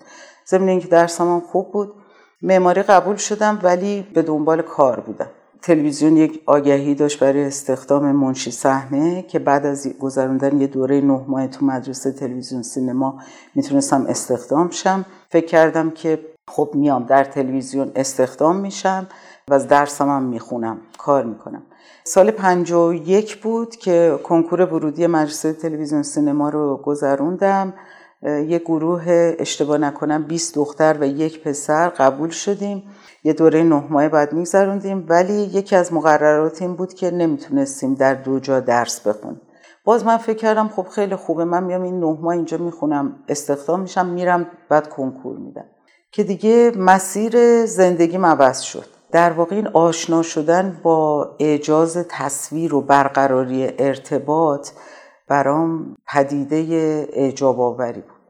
ضمن 0.48 0.68
اینکه 0.68 0.88
درسم 0.88 1.24
هم 1.24 1.40
خوب 1.40 1.72
بود. 1.72 1.94
معماری 2.42 2.82
قبول 2.82 3.16
شدم 3.16 3.58
ولی 3.62 4.02
به 4.14 4.22
دنبال 4.22 4.62
کار 4.62 5.00
بودم. 5.00 5.30
تلویزیون 5.62 6.16
یک 6.16 6.42
آگهی 6.46 6.94
داشت 6.94 7.20
برای 7.20 7.44
استخدام 7.44 8.12
منشی 8.12 8.50
صحنه 8.50 9.22
که 9.22 9.38
بعد 9.38 9.66
از 9.66 9.88
گذراندن 10.00 10.60
یه 10.60 10.66
دوره 10.66 11.00
نه 11.00 11.24
ماه 11.28 11.46
تو 11.46 11.66
مدرسه 11.66 12.12
تلویزیون 12.12 12.62
سینما 12.62 13.18
می‌تونستم 13.54 14.06
استخدام 14.06 14.70
شم. 14.70 15.04
فکر 15.28 15.46
کردم 15.46 15.90
که 15.90 16.29
خب 16.50 16.70
میام 16.74 17.04
در 17.04 17.24
تلویزیون 17.24 17.92
استخدام 17.96 18.56
میشم 18.56 19.06
و 19.48 19.54
از 19.54 19.68
درسم 19.68 20.08
هم 20.08 20.22
می‌خونم 20.22 20.78
کار 20.98 21.24
می‌کنم. 21.24 21.62
سال 22.04 22.30
51 22.30 23.42
بود 23.42 23.76
که 23.76 24.18
کنکور 24.24 24.60
ورودی 24.60 25.06
مدرسه 25.06 25.52
تلویزیون 25.52 26.02
سینما 26.02 26.48
رو 26.48 26.76
گذروندم. 26.76 27.74
یه 28.22 28.58
گروه 28.58 29.34
اشتباه 29.38 29.78
نکنم 29.78 30.22
20 30.22 30.54
دختر 30.54 30.96
و 31.00 31.06
یک 31.06 31.42
پسر 31.42 31.88
قبول 31.88 32.30
شدیم. 32.30 32.82
یه 33.24 33.32
دوره 33.32 33.62
نه 33.62 33.84
ماه 33.90 34.08
بعد 34.08 34.32
میگذروندیم 34.32 35.06
ولی 35.08 35.32
یکی 35.32 35.76
از 35.76 35.92
مقررات 35.92 36.62
این 36.62 36.74
بود 36.74 36.94
که 36.94 37.10
نمی‌تونستیم 37.10 37.94
در 37.94 38.14
دو 38.14 38.38
جا 38.38 38.60
درس 38.60 39.00
بخونیم. 39.06 39.40
باز 39.84 40.04
من 40.04 40.16
فکر 40.16 40.36
کردم 40.36 40.68
خب 40.68 40.86
خیلی 40.88 41.16
خوبه 41.16 41.44
من 41.44 41.64
میام 41.64 41.82
این 41.82 42.00
نه 42.00 42.18
ماه 42.20 42.34
اینجا 42.34 42.58
می‌خونم 42.58 43.16
استخدام 43.28 43.80
میشم 43.80 44.06
میرم 44.06 44.46
بعد 44.68 44.88
کنکور 44.88 45.36
میدم. 45.36 45.64
که 46.12 46.24
دیگه 46.24 46.72
مسیر 46.76 47.66
زندگی 47.66 48.16
عوض 48.16 48.60
شد. 48.60 48.84
در 49.12 49.30
واقع 49.30 49.56
این 49.56 49.66
آشنا 49.66 50.22
شدن 50.22 50.80
با 50.82 51.30
اعجاز 51.38 52.06
تصویر 52.08 52.74
و 52.74 52.80
برقراری 52.80 53.72
ارتباط 53.78 54.70
برام 55.28 55.96
پدیده 56.06 56.56
اعجاب 57.12 57.60
آوری 57.60 58.00
بود. 58.00 58.20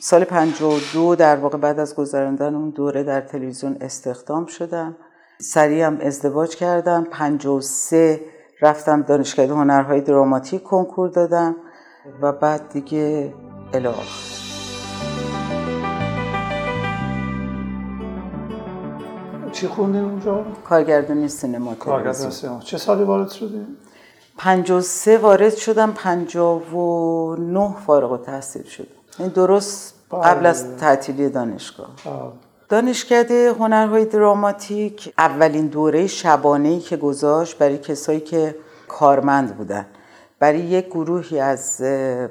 سال 0.00 0.24
52 0.24 1.14
در 1.14 1.36
واقع 1.36 1.58
بعد 1.58 1.78
از 1.78 1.96
گذراندن 1.96 2.54
اون 2.54 2.70
دوره 2.70 3.02
در 3.02 3.20
تلویزیون 3.20 3.76
استخدام 3.80 4.46
شدم. 4.46 4.96
سریع 5.40 5.86
هم 5.86 5.98
ازدواج 6.00 6.56
کردم. 6.56 7.06
53 7.10 8.20
رفتم 8.62 9.02
دانشگاه 9.02 9.46
هنرهای 9.46 10.00
دراماتیک 10.00 10.62
کنکور 10.62 11.08
دادم 11.08 11.56
و 12.20 12.32
بعد 12.32 12.68
دیگه 12.68 13.34
الاخ 13.72 14.43
چی 19.54 19.68
خوندین 19.68 20.04
اونجا؟ 20.04 20.44
کارگردانی 20.68 21.28
سینما 21.28 21.74
کارگردانی 21.74 22.30
سینما. 22.30 22.60
چه 22.60 22.78
سالی 22.78 23.04
وارد 23.04 23.30
شدین؟ 23.30 23.66
53 24.38 25.18
وارد 25.18 25.54
شدم 25.54 25.92
59 25.92 27.74
فارغ 27.86 28.12
التحصیل 28.12 28.62
شدم. 28.62 28.86
این 29.18 29.28
درست 29.28 29.94
قبل 30.24 30.46
از 30.46 30.76
تعطیلی 30.76 31.28
دانشگاه. 31.28 31.88
دانشکده 32.68 33.52
هنرهای 33.52 34.04
دراماتیک 34.04 35.14
اولین 35.18 35.66
دوره 35.66 36.06
شبانه 36.06 36.80
که 36.80 36.96
گذاشت 36.96 37.58
برای 37.58 37.78
کسایی 37.78 38.20
که 38.20 38.56
کارمند 38.88 39.56
بودن. 39.56 39.86
برای 40.38 40.58
یک 40.58 40.86
گروهی 40.86 41.40
از 41.40 41.82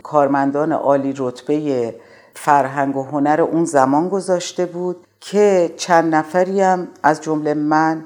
کارمندان 0.04 0.72
عالی 0.72 1.14
رتبه 1.18 1.96
فرهنگ 2.34 2.98
و 2.98 3.04
هنر 3.04 3.42
اون 3.52 3.66
زمان 3.66 4.10
گذاشته 4.10 4.66
بود. 4.66 5.08
که 5.26 5.74
چند 5.78 6.16
نفری 6.16 6.62
هم 6.62 6.88
از 7.04 7.22
جمله 7.22 7.54
من 7.54 8.06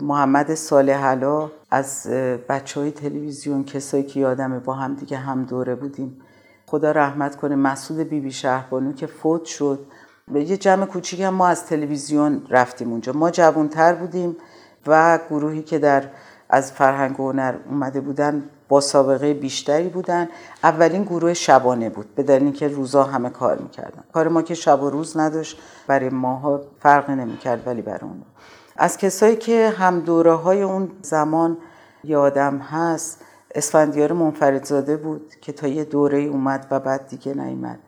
محمد 0.00 0.54
صالح 0.54 1.04
علا 1.04 1.50
از 1.70 2.06
بچه 2.48 2.80
های 2.80 2.90
تلویزیون 2.90 3.64
کسایی 3.64 4.02
که 4.02 4.20
یادمه 4.20 4.58
با 4.58 4.74
هم 4.74 4.94
دیگه 4.94 5.16
هم 5.16 5.44
دوره 5.44 5.74
بودیم. 5.74 6.20
خدا 6.66 6.92
رحمت 6.92 7.36
کنه 7.36 7.56
مسعود 7.56 7.98
بیبی 7.98 8.20
بی 8.20 8.32
شهربانو 8.32 8.92
که 8.92 9.06
فوت 9.06 9.44
شد. 9.44 9.86
به 10.28 10.44
یه 10.44 10.56
جمع 10.56 10.86
کوچیک 10.86 11.20
هم 11.20 11.34
ما 11.34 11.48
از 11.48 11.66
تلویزیون 11.66 12.42
رفتیم 12.50 12.90
اونجا. 12.90 13.12
ما 13.12 13.30
جوانتر 13.30 13.94
بودیم 13.94 14.36
و 14.86 15.18
گروهی 15.30 15.62
که 15.62 15.78
در 15.78 16.04
از 16.50 16.72
فرهنگ 16.72 17.20
و 17.20 17.32
هنر 17.32 17.54
اومده 17.70 18.00
بودن 18.00 18.50
با 18.68 18.80
سابقه 18.80 19.34
بیشتری 19.34 19.88
بودن. 19.88 20.28
اولین 20.62 21.02
گروه 21.02 21.34
شبانه 21.34 21.90
بود. 21.90 22.14
به 22.14 22.22
دلیل 22.22 22.42
اینکه 22.42 22.68
روزا 22.68 23.02
همه 23.02 23.30
کار 23.30 23.58
می‌کردن. 23.58 24.04
کار 24.12 24.28
ما 24.28 24.42
که 24.42 24.54
شب 24.54 24.82
و 24.82 24.90
روز 24.90 25.16
نداشت 25.16 25.58
برای 25.86 26.08
ماها 26.08 26.60
فرق 26.80 27.10
نمی‌کرد 27.10 27.66
ولی 27.66 27.82
برای 27.82 28.00
اون. 28.02 28.22
از 28.76 28.98
کسایی 28.98 29.36
که 29.36 29.74
هم 29.78 30.00
دوره 30.00 30.32
های 30.32 30.62
اون 30.62 30.90
زمان 31.02 31.56
یادم 32.04 32.58
هست 32.58 33.20
اسفندیار 33.54 34.12
منفردزاده 34.12 34.96
بود 34.96 35.34
که 35.40 35.52
تا 35.52 35.66
یه 35.66 35.84
دوره 35.84 36.18
اومد 36.18 36.66
و 36.70 36.80
بعد 36.80 37.08
دیگه 37.08 37.34
نیومد. 37.34 37.78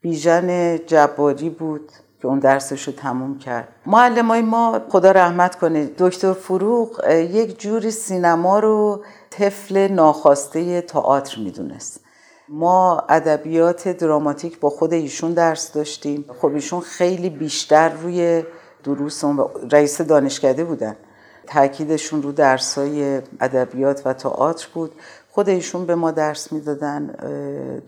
بیژن 0.00 0.76
جباری 0.76 1.50
بود 1.50 1.92
که 2.20 2.28
اون 2.28 2.38
درسش 2.38 2.82
رو 2.88 2.92
تموم 2.92 3.38
کرد. 3.38 3.68
معلم 3.86 4.28
های 4.28 4.42
ما 4.42 4.80
خدا 4.88 5.10
رحمت 5.10 5.54
کنه 5.58 5.90
دکتر 5.98 6.32
فروغ 6.32 7.10
یک 7.10 7.60
جوری 7.60 7.90
سینما 7.90 8.58
رو 8.58 9.04
طفل 9.38 9.88
ناخواسته 9.88 10.80
تئاتر 10.80 11.38
می‌دونست. 11.38 12.00
ما 12.48 13.04
ادبیات 13.08 13.88
دراماتیک 13.88 14.60
با 14.60 14.70
خود 14.70 14.92
ایشون 14.92 15.32
درس 15.32 15.72
داشتیم. 15.72 16.24
خب 16.40 16.46
ایشون 16.54 16.80
خیلی 16.80 17.30
بیشتر 17.30 17.88
روی 17.88 18.42
دروس 18.84 19.24
و 19.24 19.50
رئیس 19.72 20.00
دانشکده 20.00 20.64
بودن. 20.64 20.96
تاکیدشون 21.46 22.22
رو 22.22 22.32
درسای 22.32 23.22
ادبیات 23.40 24.02
و 24.04 24.12
تئاتر 24.12 24.68
بود. 24.74 24.92
خود 25.30 25.48
ایشون 25.48 25.86
به 25.86 25.94
ما 25.94 26.10
درس 26.10 26.52
می‌دادن. 26.52 27.06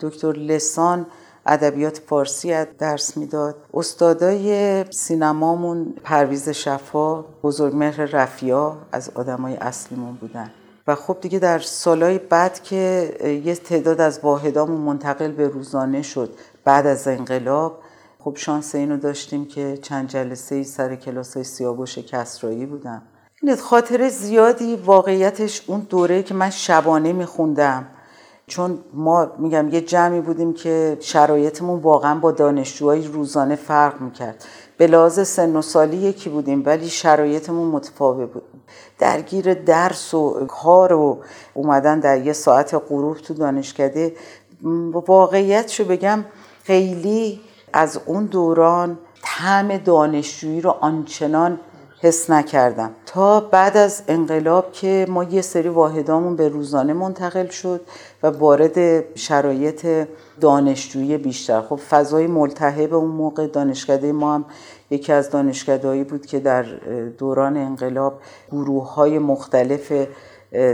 دکتر 0.00 0.32
لسان 0.32 1.06
ادبیات 1.46 1.98
فارسی 1.98 2.64
درس 2.64 3.16
می‌داد. 3.16 3.56
استادای 3.74 4.84
سینمامون 4.90 5.94
پرویز 6.04 6.48
شفا 6.48 7.22
بزرگمهر 7.22 8.04
رفیا 8.04 8.76
از 8.92 9.10
آدمای 9.14 9.56
اصلیمون 9.56 10.14
بودن. 10.14 10.50
و 10.86 10.94
خب 10.94 11.16
دیگه 11.20 11.38
در 11.38 11.58
سالهای 11.58 12.18
بعد 12.18 12.62
که 12.62 13.12
یه 13.44 13.54
تعداد 13.54 14.00
از 14.00 14.20
واحدامون 14.22 14.80
منتقل 14.80 15.32
به 15.32 15.48
روزانه 15.48 16.02
شد 16.02 16.30
بعد 16.64 16.86
از 16.86 17.08
انقلاب 17.08 17.78
خب 18.18 18.36
شانس 18.36 18.74
اینو 18.74 18.96
داشتیم 18.96 19.44
که 19.44 19.78
چند 19.82 20.08
جلسه 20.08 20.62
سر 20.62 20.96
کلاس 20.96 21.34
های 21.34 21.44
سیاوش 21.44 21.98
کسرایی 21.98 22.66
بودم. 22.66 23.02
این 23.42 23.56
خاطر 23.56 24.08
زیادی 24.08 24.76
واقعیتش 24.76 25.62
اون 25.66 25.80
دوره 25.80 26.22
که 26.22 26.34
من 26.34 26.50
شبانه 26.50 27.12
میخوندم. 27.12 27.86
چون 28.46 28.78
ما 28.94 29.32
میگم 29.38 29.68
یه 29.68 29.80
جمعی 29.80 30.20
بودیم 30.20 30.52
که 30.52 30.96
شرایطمون 31.00 31.80
واقعا 31.80 32.14
با 32.14 32.32
دانشجوهای 32.32 33.06
روزانه 33.06 33.56
فرق 33.56 34.00
می‌کرد. 34.00 34.44
به 34.76 34.86
لحاظ 34.86 35.28
سن 35.28 35.56
و 35.56 35.62
سالی 35.62 35.96
یکی 35.96 36.30
بودیم 36.30 36.62
ولی 36.66 36.88
شرایطمون 36.88 37.68
متفاوت 37.68 38.32
بود. 38.32 38.42
درگیر 38.98 39.54
درس 39.54 40.14
و 40.14 40.46
کار 40.46 40.92
و 40.92 41.18
اومدن 41.54 42.00
در 42.00 42.20
یه 42.20 42.32
ساعت 42.32 42.74
غروب 42.88 43.16
تو 43.16 43.34
دانشکده. 43.34 44.12
واقعیت 45.06 45.80
بگم 45.84 46.24
خیلی 46.64 47.40
از 47.72 48.00
اون 48.06 48.24
دوران 48.24 48.98
طعم 49.22 49.76
دانشجویی 49.76 50.60
رو 50.60 50.70
آنچنان 50.70 51.60
حس 52.02 52.30
نکردم. 52.30 52.90
تا 53.06 53.40
بعد 53.40 53.76
از 53.76 54.02
انقلاب 54.08 54.72
که 54.72 55.06
ما 55.08 55.24
یه 55.24 55.42
سری 55.42 55.68
واحدامون 55.68 56.36
به 56.36 56.48
روزانه 56.48 56.92
منتقل 56.92 57.46
شد 57.46 57.80
و 58.22 58.26
وارد 58.26 59.04
شرایط 59.18 60.06
دانشجویی 60.40 61.18
بیشتر. 61.18 61.60
خب 61.60 61.76
فضای 61.76 62.26
ملتهب 62.26 62.94
اون 62.94 63.10
موقع 63.10 63.46
دانشکده 63.46 64.12
ما 64.12 64.34
هم 64.34 64.44
یکی 64.90 65.12
از 65.12 65.30
دانشکدهایی 65.30 66.04
بود 66.04 66.26
که 66.26 66.40
در 66.40 66.62
دوران 67.18 67.56
انقلاب 67.56 68.20
گروه 68.50 68.94
های 68.94 69.18
مختلف 69.18 69.92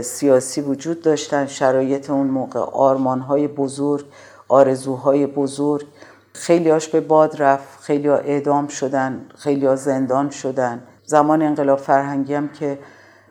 سیاسی 0.01 0.61
وجود 0.61 1.01
داشتن. 1.01 1.45
شرایط 1.45 2.09
اون 2.09 2.27
موقع 2.27 2.59
آرمان 2.59 3.19
های 3.19 3.47
بزرگ 3.47 4.05
آرزوهای 4.47 5.27
بزرگ. 5.27 5.87
خیلی 6.33 6.69
هاش 6.69 6.87
به 6.87 7.01
باد 7.01 7.41
رفت 7.41 7.79
خیلی 7.81 8.07
ها 8.07 8.15
اعدام 8.15 8.67
شدن 8.67 9.25
خیلی 9.35 9.65
ها 9.65 9.75
زندان 9.75 10.29
شدن. 10.29 10.83
زمان 11.05 11.41
انقلاب 11.41 11.79
فرهنگی 11.79 12.33
هم 12.33 12.49
که 12.49 12.79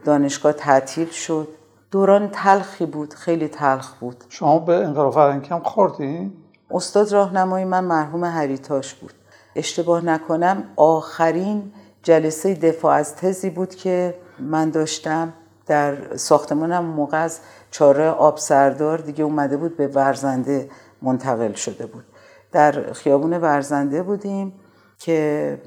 دانشگاه 0.04 0.52
تعطیل 0.52 1.08
شد. 1.08 1.48
دوران 1.90 2.28
تلخی 2.32 2.86
بود 2.86 3.14
خیلی 3.14 3.48
تلخ 3.48 3.94
بود. 3.94 4.24
شما 4.28 4.58
به 4.58 4.74
انقلاب 4.74 5.12
فرهنگی 5.12 5.48
هم 5.48 5.60
خوردین؟ 5.60 6.32
استاد 6.70 7.12
راهنمای 7.12 7.64
من 7.64 7.84
مرحوم 7.84 8.24
هریتاش 8.24 8.94
بود. 8.94 9.12
اشتباه 9.56 10.04
نکنم 10.04 10.64
آخرین 10.76 11.72
جلسه 12.02 12.54
دفاع 12.54 12.94
از 12.94 13.16
تزی 13.16 13.50
بود 13.50 13.74
که 13.74 14.14
من 14.38 14.70
داشتم 14.70 15.32
در 15.66 16.16
ساختمانم. 16.16 16.84
موقع 16.84 17.22
از 17.22 17.40
چاره 17.70 18.08
آب 18.08 18.38
سردار 18.38 18.98
دیگه 18.98 19.24
اومده 19.24 19.56
بود 19.56 19.76
به 19.76 19.86
ورزنده 19.86 20.68
منتقل 21.02 21.52
شده 21.52 21.86
بود. 21.86 22.04
در 22.52 22.92
خیابون 22.92 23.32
ورزنده 23.32 24.02
بودیم 24.02 24.52
که 24.98 25.58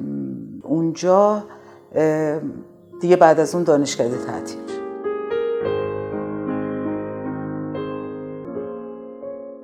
اونجا 0.64 1.44
دیگه 3.02 3.16
بعد 3.16 3.40
از 3.40 3.56
اون 3.56 3.64
دانشکده 3.64 4.18
تعطیل. 4.26 4.60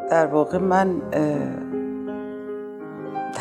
در 0.09 0.25
واقع 0.25 0.57
من 0.57 1.01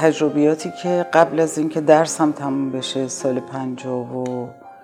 تجربیاتی 0.05 0.73
که 0.83 1.07
قبل 1.13 1.41
از 1.41 1.59
اینکه 1.59 1.81
درسم 1.81 2.33
تموم 2.33 2.71
بشه 2.71 3.09
سال 3.09 3.41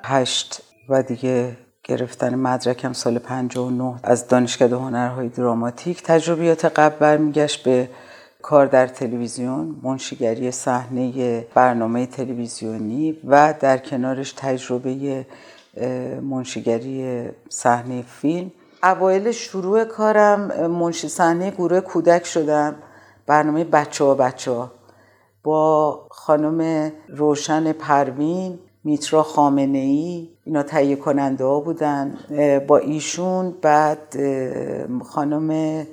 هشت 0.05 0.63
و 0.89 1.03
دیگه 1.03 1.57
گرفتن 1.85 2.35
مدرکم 2.35 2.93
سال 2.93 3.19
59 3.19 3.95
از 4.03 4.29
دانشکده 4.29 4.77
هنرهای 4.77 5.29
دراماتیک 5.29 6.03
تجربیات 6.03 6.65
قبل 6.65 6.97
برمیگشت 6.97 7.65
به 7.65 7.89
کار 8.43 8.67
در 8.67 8.87
تلویزیون 8.87 9.81
منشیگری 9.83 10.51
صحنه 10.51 11.41
برنامه 11.55 12.07
تلویزیونی 12.07 13.19
و 13.25 13.55
در 13.61 13.79
کنارش 13.79 14.33
تجربه 14.33 15.27
منشیگری 16.23 17.29
صحنه 17.49 18.03
فیلم. 18.03 18.53
اوایل 18.83 19.31
شروع 19.33 19.85
کارم 19.85 20.67
منشی 20.67 21.09
صحنه 21.09 21.51
گروه 21.51 21.81
کودک 21.81 22.27
شدم 22.27 22.75
برنامه 23.27 23.65
بچه 23.65 24.05
ها 24.05 24.15
بچه 24.15 24.51
ها 24.51 24.80
با 25.45 26.01
خانم 26.11 26.93
روشن 27.09 27.73
پروین 27.73 28.59
میترا 28.85 29.23
خامنه 29.23 29.79
ای 29.79 30.29
اینا 30.45 30.63
تهیه 30.63 30.97
کننده 30.97 31.45
ها 31.45 31.61
بودن. 31.61 32.19
با 32.69 32.79
ایشون 32.79 33.55
بعد 33.63 33.99
خانم 35.05 35.87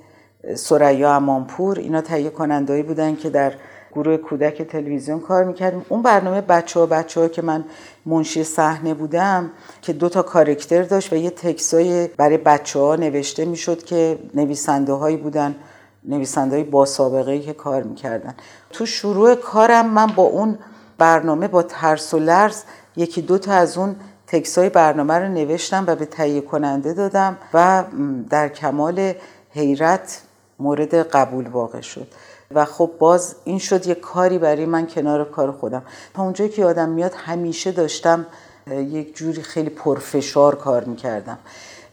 سریا 0.56 1.16
امانپور 1.16 1.80
اینا 1.80 2.02
تهیه 2.02 2.30
کنندهایی 2.30 2.84
بودن 2.84 3.16
که 3.16 3.30
در 3.30 3.54
گروه 3.92 4.18
کودک 4.18 4.62
تلویزیون 4.62 5.20
کار 5.20 5.44
می‌کردیم. 5.44 5.86
اون 5.90 6.02
برنامه 6.02 6.42
بچه 6.42 6.80
ها 6.80 6.86
بچه 6.86 7.22
ها 7.22 7.28
که 7.28 7.42
من 7.42 7.66
منشی 8.06 8.44
صحنه 8.44 8.94
بودم 8.94 9.52
که 9.82 9.94
دو 9.94 10.10
تا 10.10 10.22
کارکتر 10.22 10.84
داشت 10.84 11.14
و 11.14 11.16
یه 11.16 11.30
تکسای 11.30 12.08
برای 12.08 12.38
بچه 12.38 12.80
ها 12.80 12.96
نوشته 12.96 13.46
می‌شد 13.46 13.84
که 13.84 14.20
نویسنده 14.34 14.94
هایی 14.94 15.18
بودن. 15.18 15.56
نویسنده 16.04 16.56
های 16.56 16.64
با 16.64 16.86
سابقه 16.86 17.40
که 17.40 17.54
کار 17.54 17.84
می‌کردن. 17.84 18.36
تو 18.70 18.86
شروع 18.86 19.36
کارم 19.36 19.90
من 19.90 20.08
با 20.08 20.24
اون 20.24 20.60
برنامه 20.98 21.48
با 21.48 21.64
ترس 21.64 22.14
و 22.14 22.20
لرز 22.20 22.64
یکی 22.96 23.22
دو 23.22 23.38
تا 23.38 23.54
از 23.54 23.78
اون 23.78 23.96
تکسای 24.28 24.70
برنامه 24.70 25.14
رو 25.14 25.28
نوشتم 25.28 25.84
و 25.88 25.96
به 25.96 26.06
تهیه 26.06 26.42
کننده 26.42 26.94
دادم 26.94 27.38
و 27.54 27.84
در 28.30 28.50
کمال 28.50 29.14
حیرت 29.52 30.22
مورد 30.60 30.96
قبول 30.96 31.48
واقع 31.48 31.82
شد. 31.82 32.08
و 32.52 32.66
خب 32.66 32.92
باز 33.00 33.36
این 33.44 33.60
شد 33.60 33.88
یه 33.88 33.96
کاری 33.96 34.38
برای 34.38 34.66
من 34.66 34.88
کنار 34.88 35.30
کار 35.30 35.52
خودم. 35.52 35.82
تا 36.14 36.24
اونجایی 36.24 36.50
که 36.50 36.62
یادم 36.62 36.90
میاد 36.90 37.14
همیشه 37.16 37.72
داشتم 37.72 38.26
یک 38.72 39.16
جوری 39.16 39.42
خیلی 39.42 39.70
پرفشار 39.70 40.56
کار 40.56 40.84
می‌کردم. 40.84 41.38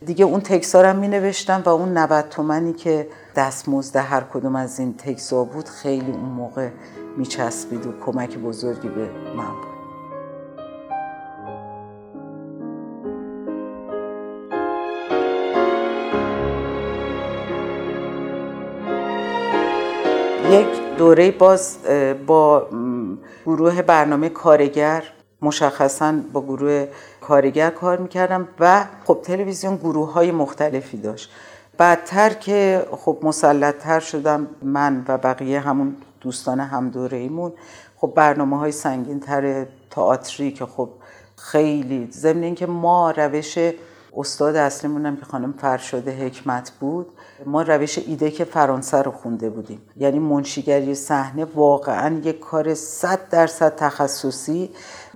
دیگه 0.07 0.25
اون 0.25 0.41
تکسارم 0.41 1.01
نوشتم 1.01 1.63
و 1.67 1.69
اون 1.69 1.99
90 1.99 2.29
تومنی 2.29 2.73
که 2.73 3.09
دستمزد 3.37 3.97
هر 3.97 4.21
کدوم 4.21 4.57
از 4.57 4.79
این 4.79 4.95
تکسا 4.97 5.45
بود 5.45 5.69
خیلی 5.69 6.13
اون 6.13 6.31
موقع 6.31 6.69
میچسبید 7.17 7.87
و 7.87 7.93
کمک 8.07 8.39
بزرگی 8.39 8.89
به 8.89 9.11
من 9.37 9.45
بود. 9.47 9.75
یک 20.51 20.97
دوره 20.99 21.31
باز 21.31 21.79
با 22.27 22.69
گروه 23.47 23.83
برنامه 23.83 24.29
کارگر 24.29 25.03
مشخصا 25.43 26.15
با 26.33 26.43
گروه 26.43 26.87
کارگر 27.21 27.71
کار 27.71 27.99
می‌کردم 27.99 28.49
و 28.61 28.85
خب 29.05 29.21
تلویزیون 29.23 29.77
گروه 29.77 30.13
های 30.13 30.31
مختلفی 30.31 30.97
داشت. 30.97 31.31
بعدتر 31.77 32.31
که 32.31 32.87
خب 32.91 33.19
مسلطتر 33.23 34.01
شدم 34.01 34.47
من 34.63 35.05
و 35.09 35.19
بقیه 35.19 35.61
همون 35.61 35.97
دوستان 36.21 36.61
هم 36.61 36.91
دوره 36.91 37.19
ایمون. 37.19 37.53
خب 37.97 38.13
برنامه 38.17 38.59
های 38.59 38.73
سنگین 38.73 39.21
تر 39.21 39.67
تئاتری 39.91 40.53
که 40.53 40.67
خب 40.67 40.89
خیلی 41.37 42.09
ضمن 42.13 42.43
اینکه 42.43 42.67
ما 42.67 43.11
روش 43.11 43.59
استاد 44.17 44.57
اصلیمون 44.57 45.17
که 45.17 45.25
خانم 45.25 45.55
فرشاده 45.59 46.27
حکمت 46.27 46.71
بود 46.81 47.07
ما 47.47 47.63
روش 47.63 47.99
ایده 47.99 48.31
که 48.31 48.45
فرانسه 48.45 49.03
رو 49.03 49.11
خونده 49.11 49.51
بودیم. 49.51 49.83
یعنی 49.97 50.19
منشیگری 50.19 50.95
صحنه 50.95 51.45
واقعا 51.45 52.21
یک 52.25 52.41
کار 52.41 52.75
صد 52.75 53.29
درصد 53.29 53.77
تخصصی 53.77 54.71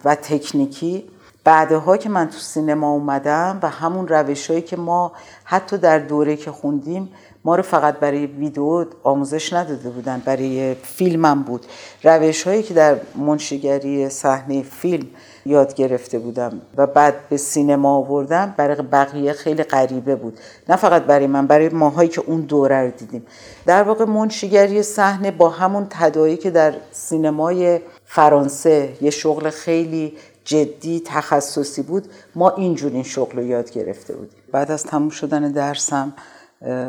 و 0.05 0.15
تکنیکی 0.15 1.11
بعدها 1.45 1.97
که 1.97 2.09
من 2.09 2.29
تو 2.29 2.39
سینما 2.39 2.91
اومدم 2.91 3.59
و 3.63 3.69
همون 3.69 4.09
روشهایی 4.09 4.63
که 4.63 4.77
ما 4.77 5.13
حتی 5.45 5.79
در 5.79 5.99
دوره 5.99 6.37
که 6.37 6.51
خوندیم 6.51 7.11
ما 7.45 7.57
رو 7.57 7.63
فقط 7.63 7.99
برای 7.99 8.27
ویدیو 8.27 8.87
آموزش 9.03 9.53
نداده 9.53 9.91
بودن 9.91 10.23
برای 10.25 10.75
فیلمم 10.75 11.43
بود. 11.43 11.67
روش 12.05 12.43
هایی 12.43 12.63
که 12.63 12.75
در 12.75 12.97
منشیگری 13.15 14.09
صحنه 14.09 14.63
فیلم 14.63 15.07
یاد 15.47 15.75
گرفته 15.75 16.19
بودم 16.19 16.61
و 16.77 16.87
بعد 16.87 17.29
به 17.29 17.37
سینما 17.37 17.97
آوردم 17.97 18.55
برای 18.57 18.83
بقیه 18.83 19.33
خیلی 19.33 19.63
غریبه 19.63 20.17
بود. 20.17 20.39
نه 20.69 20.77
فقط 20.77 21.03
برای 21.03 21.27
من 21.27 21.47
برای 21.47 21.69
ماهایی 21.69 22.09
که 22.09 22.21
اون 22.27 22.41
دوره 22.41 22.83
رو 22.83 22.91
دیدیم. 22.91 23.27
در 23.67 23.83
واقع 23.83 24.05
منشیگری 24.05 24.83
صحنه 24.83 25.31
با 25.31 25.49
همون 25.49 25.87
تدایی 25.91 26.37
که 26.37 26.51
در 26.51 26.75
سینمای 26.93 27.81
فرانسه 28.05 28.93
یه 29.01 29.11
شغل 29.11 29.51
خیلی 29.51 30.17
جدی 30.49 31.03
تخصصی 31.05 31.83
بود 31.83 32.05
ما 32.35 32.51
اینجور 32.51 32.93
این 32.93 33.03
شغل 33.03 33.37
رو 33.39 33.45
یاد 33.45 33.71
گرفته 33.71 34.15
بودیم. 34.17 34.39
بعد 34.53 34.71
از 34.71 34.85
تموم 34.85 35.09
شدن 35.11 35.53
درسم 35.53 36.13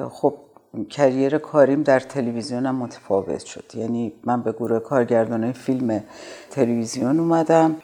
خب 0.09 0.33
کریر 0.89 1.37
کاریم 1.37 1.83
در 1.83 1.99
تلویزیونم 1.99 2.75
متفاوت 2.75 3.45
شد. 3.45 3.63
یعنی 3.73 4.13
من 4.23 4.41
به 4.41 4.51
گروه 4.51 4.79
کارگردانای 4.79 5.53
فیلم 5.53 6.03
تلویزیون 6.51 7.19
اومدم. 7.19 7.75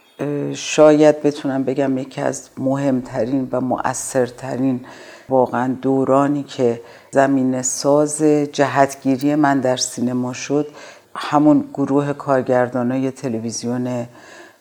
شاید 0.53 1.21
بتونم 1.21 1.63
بگم 1.63 1.97
یکی 1.97 2.21
از 2.21 2.49
مهمترین 2.57 3.47
و 3.51 3.61
مؤثرترین 3.61 4.85
واقعا 5.29 5.75
دورانی 5.81 6.43
که 6.43 6.81
زمین 7.11 7.61
ساز 7.61 8.21
جهتگیری 8.51 9.35
من 9.35 9.59
در 9.59 9.77
سینما 9.77 10.33
شد 10.33 10.67
همون 11.15 11.63
گروه 11.73 12.13
کارگردانای 12.13 13.11
تلویزیون 13.11 14.07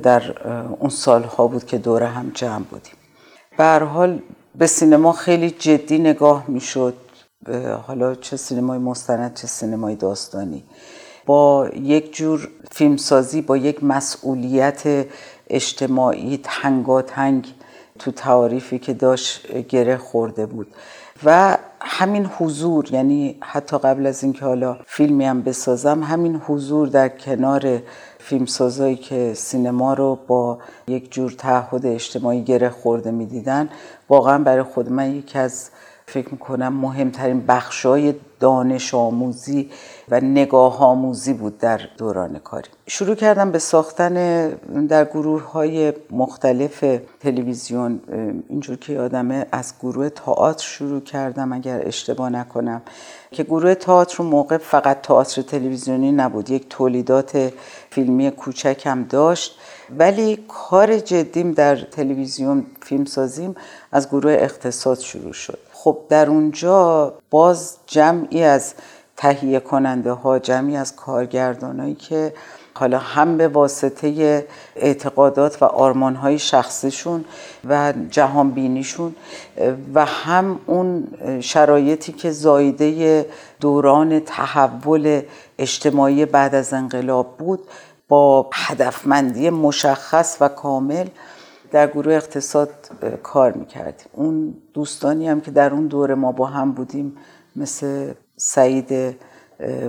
در 0.02 0.48
اون 0.78 0.90
سالها 0.90 1.46
بود 1.46 1.66
که 1.66 1.78
دور 1.78 2.02
هم 2.02 2.30
جمع 2.34 2.64
بودیم. 2.64 2.94
به 3.58 3.64
حال 3.64 4.22
به 4.54 4.66
سینما 4.66 5.12
خیلی 5.12 5.50
جدی 5.50 5.98
نگاه 5.98 6.44
می‌شد. 6.48 6.94
حالا 7.86 8.14
چه 8.14 8.36
سینمای 8.36 8.78
مستند 8.78 9.34
چه 9.34 9.46
سینمای 9.46 9.94
داستانی. 9.94 10.64
با 11.26 11.68
یک 11.68 12.16
جور 12.16 12.48
فیلمسازی 12.70 13.42
با 13.42 13.56
یک 13.56 13.84
مسئولیت 13.84 15.06
اجتماعی 15.50 16.40
تنگاتنگ 16.42 17.54
تو 17.98 18.10
تعاریفی 18.10 18.78
که 18.78 18.92
داشت 18.94 19.52
گره 19.52 19.96
خورده 19.96 20.46
بود. 20.46 20.66
و 21.24 21.58
همین 21.80 22.26
حضور 22.26 22.92
یعنی 22.92 23.36
حتی 23.40 23.78
قبل 23.78 24.06
از 24.06 24.22
اینکه 24.22 24.44
حالا 24.44 24.78
فیلمی 24.86 25.24
هم 25.24 25.42
بسازم 25.42 26.02
همین 26.02 26.36
حضور 26.36 26.88
در 26.88 27.08
کنار 27.08 27.82
فیلمسازایی 28.26 28.96
که 28.96 29.34
سینما 29.34 29.94
رو 29.94 30.18
با 30.26 30.58
یک 30.88 31.12
جور 31.12 31.30
تعهد 31.30 31.86
اجتماعی 31.86 32.42
گره 32.42 32.68
خورده 32.68 33.10
می‌دیدن 33.10 33.68
واقعا 34.08 34.38
برای 34.38 34.62
خود 34.62 34.92
من 34.92 35.16
یکی 35.16 35.38
از 35.38 35.70
فکر 36.06 36.28
می‌کنم 36.30 36.72
مهمترین 36.72 37.46
بخشای 37.46 38.14
دانش 38.40 38.94
آموزی 38.94 39.70
و 40.10 40.20
نگاه 40.20 40.80
آموزی 40.80 41.32
بود 41.32 41.58
در 41.58 41.80
دوران 41.98 42.38
کاری. 42.38 42.68
شروع 42.86 43.14
کردم 43.14 43.52
به 43.52 43.58
ساختن 43.58 44.48
در 44.88 45.04
گروه 45.04 45.50
های 45.50 45.92
مختلف 46.10 46.84
تلویزیون. 47.20 48.00
اینجور 48.48 48.76
که 48.76 48.92
یادمه 48.92 49.46
از 49.52 49.74
گروه 49.80 50.08
تئاتر 50.08 50.64
شروع 50.64 51.00
کردم 51.00 51.52
اگر 51.52 51.86
اشتباه 51.86 52.30
نکنم. 52.30 52.82
که 53.30 53.42
گروه 53.42 53.74
تئاتر 53.74 54.24
موقع 54.24 54.58
فقط 54.58 55.00
تئاتر 55.00 55.42
تلویزیونی 55.42 56.12
نبود 56.12 56.50
یک 56.50 56.68
تولیدات 56.68 57.52
فیلمی 57.90 58.30
کوچک 58.30 58.82
هم 58.86 59.04
داشت. 59.04 59.58
ولی 59.98 60.44
کار 60.48 60.98
جدیم 60.98 61.52
در 61.52 61.76
تلویزیون 61.76 62.66
فیلم 62.82 63.04
سازیم 63.04 63.54
از 63.92 64.08
گروه 64.08 64.32
اقتصاد 64.32 64.98
شروع 64.98 65.32
شد. 65.32 65.58
خب 65.72 65.98
در 66.08 66.30
اونجا 66.30 67.12
باز 67.30 67.76
جمعی 67.86 68.42
از 68.42 68.74
تهیه 69.16 69.60
کننده 69.60 70.12
ها 70.12 70.38
جمعی 70.38 70.76
از 70.76 70.96
کارگردانایی 70.96 71.94
که 71.94 72.34
حالا 72.74 72.98
هم 72.98 73.36
به 73.36 73.48
واسطه 73.48 74.46
اعتقادات 74.76 75.62
و 75.62 75.64
آرمان 75.64 76.14
های 76.14 76.38
شخصیشون 76.38 77.24
و 77.68 77.92
جهان 78.10 78.50
بینیشون 78.50 79.14
و 79.94 80.04
هم 80.04 80.60
اون 80.66 81.08
شرایطی 81.40 82.12
که 82.12 82.30
زایده 82.30 83.26
دوران 83.60 84.20
تحول 84.20 85.22
اجتماعی 85.58 86.24
بعد 86.24 86.54
از 86.54 86.72
انقلاب 86.72 87.36
بود 87.38 87.60
با 88.08 88.50
هدفمندی 88.52 89.50
مشخص 89.50 90.36
و 90.40 90.48
کامل 90.48 91.06
در 91.70 91.86
گروه 91.86 92.14
اقتصاد 92.14 92.70
کار 93.22 93.52
می‌کردیم. 93.52 94.06
اون 94.12 94.54
دوستانی 94.74 95.28
هم 95.28 95.40
که 95.40 95.50
در 95.50 95.72
اون 95.72 95.86
دوره 95.86 96.14
ما 96.14 96.32
با 96.32 96.46
هم 96.46 96.72
بودیم 96.72 97.16
مثل 97.56 98.12
سعید 98.36 99.16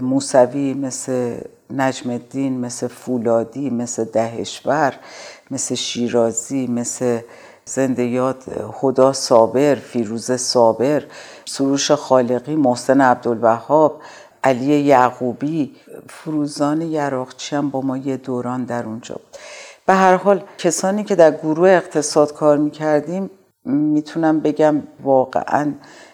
موسوی 0.02 0.74
مثل 0.74 1.38
نجم 1.74 2.10
الدین 2.10 2.60
مثل 2.60 2.88
فولادی 2.88 3.70
مثل 3.70 4.04
دهشور 4.04 4.94
مثل 5.52 5.76
شیرازی 5.76 6.68
مثل 6.68 7.20
زنده 7.66 8.04
یاد 8.04 8.44
خدا 8.74 9.14
صابر 9.14 9.76
فیروز 9.76 10.32
صابر 10.32 11.04
سروش 11.46 11.92
خالقی 11.92 12.56
محسن 12.56 13.02
عبدالوهاب 13.02 14.02
علی 14.44 14.80
یعقوبی 14.80 15.76
فروزان 16.10 16.82
یراقچی 16.82 17.56
هم 17.56 17.70
با 17.70 17.82
ما 17.82 17.98
یه 17.98 18.18
دوران 18.18 18.64
در 18.64 18.86
اونجا 18.86 19.16
به 19.86 19.94
هر 19.94 20.16
حال 20.16 20.44
کسانی 20.58 21.04
که 21.04 21.16
در 21.16 21.32
گروه 21.32 21.70
اقتصاد 21.70 22.34
کار 22.34 22.58
می‌کردیم 22.58 23.30
می‌تونم 23.66 24.40
بگم 24.40 24.84
واقعا 25.04 25.74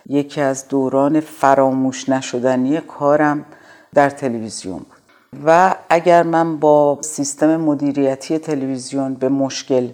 یکی 0.10 0.42
از 0.42 0.68
دوران 0.68 1.20
فراموش 1.20 2.10
نشدنی 2.10 2.78
کارم 2.78 3.46
در 3.94 4.10
تلویزیون 4.10 4.78
بود. 4.78 5.02
و 5.46 5.76
اگر 5.90 6.24
من 6.24 6.58
با 6.58 6.98
سیستم 7.02 7.58
مدیریتی 7.58 8.38
تلویزیون 8.38 9.14
به 9.14 9.30
مشکل 9.30 9.90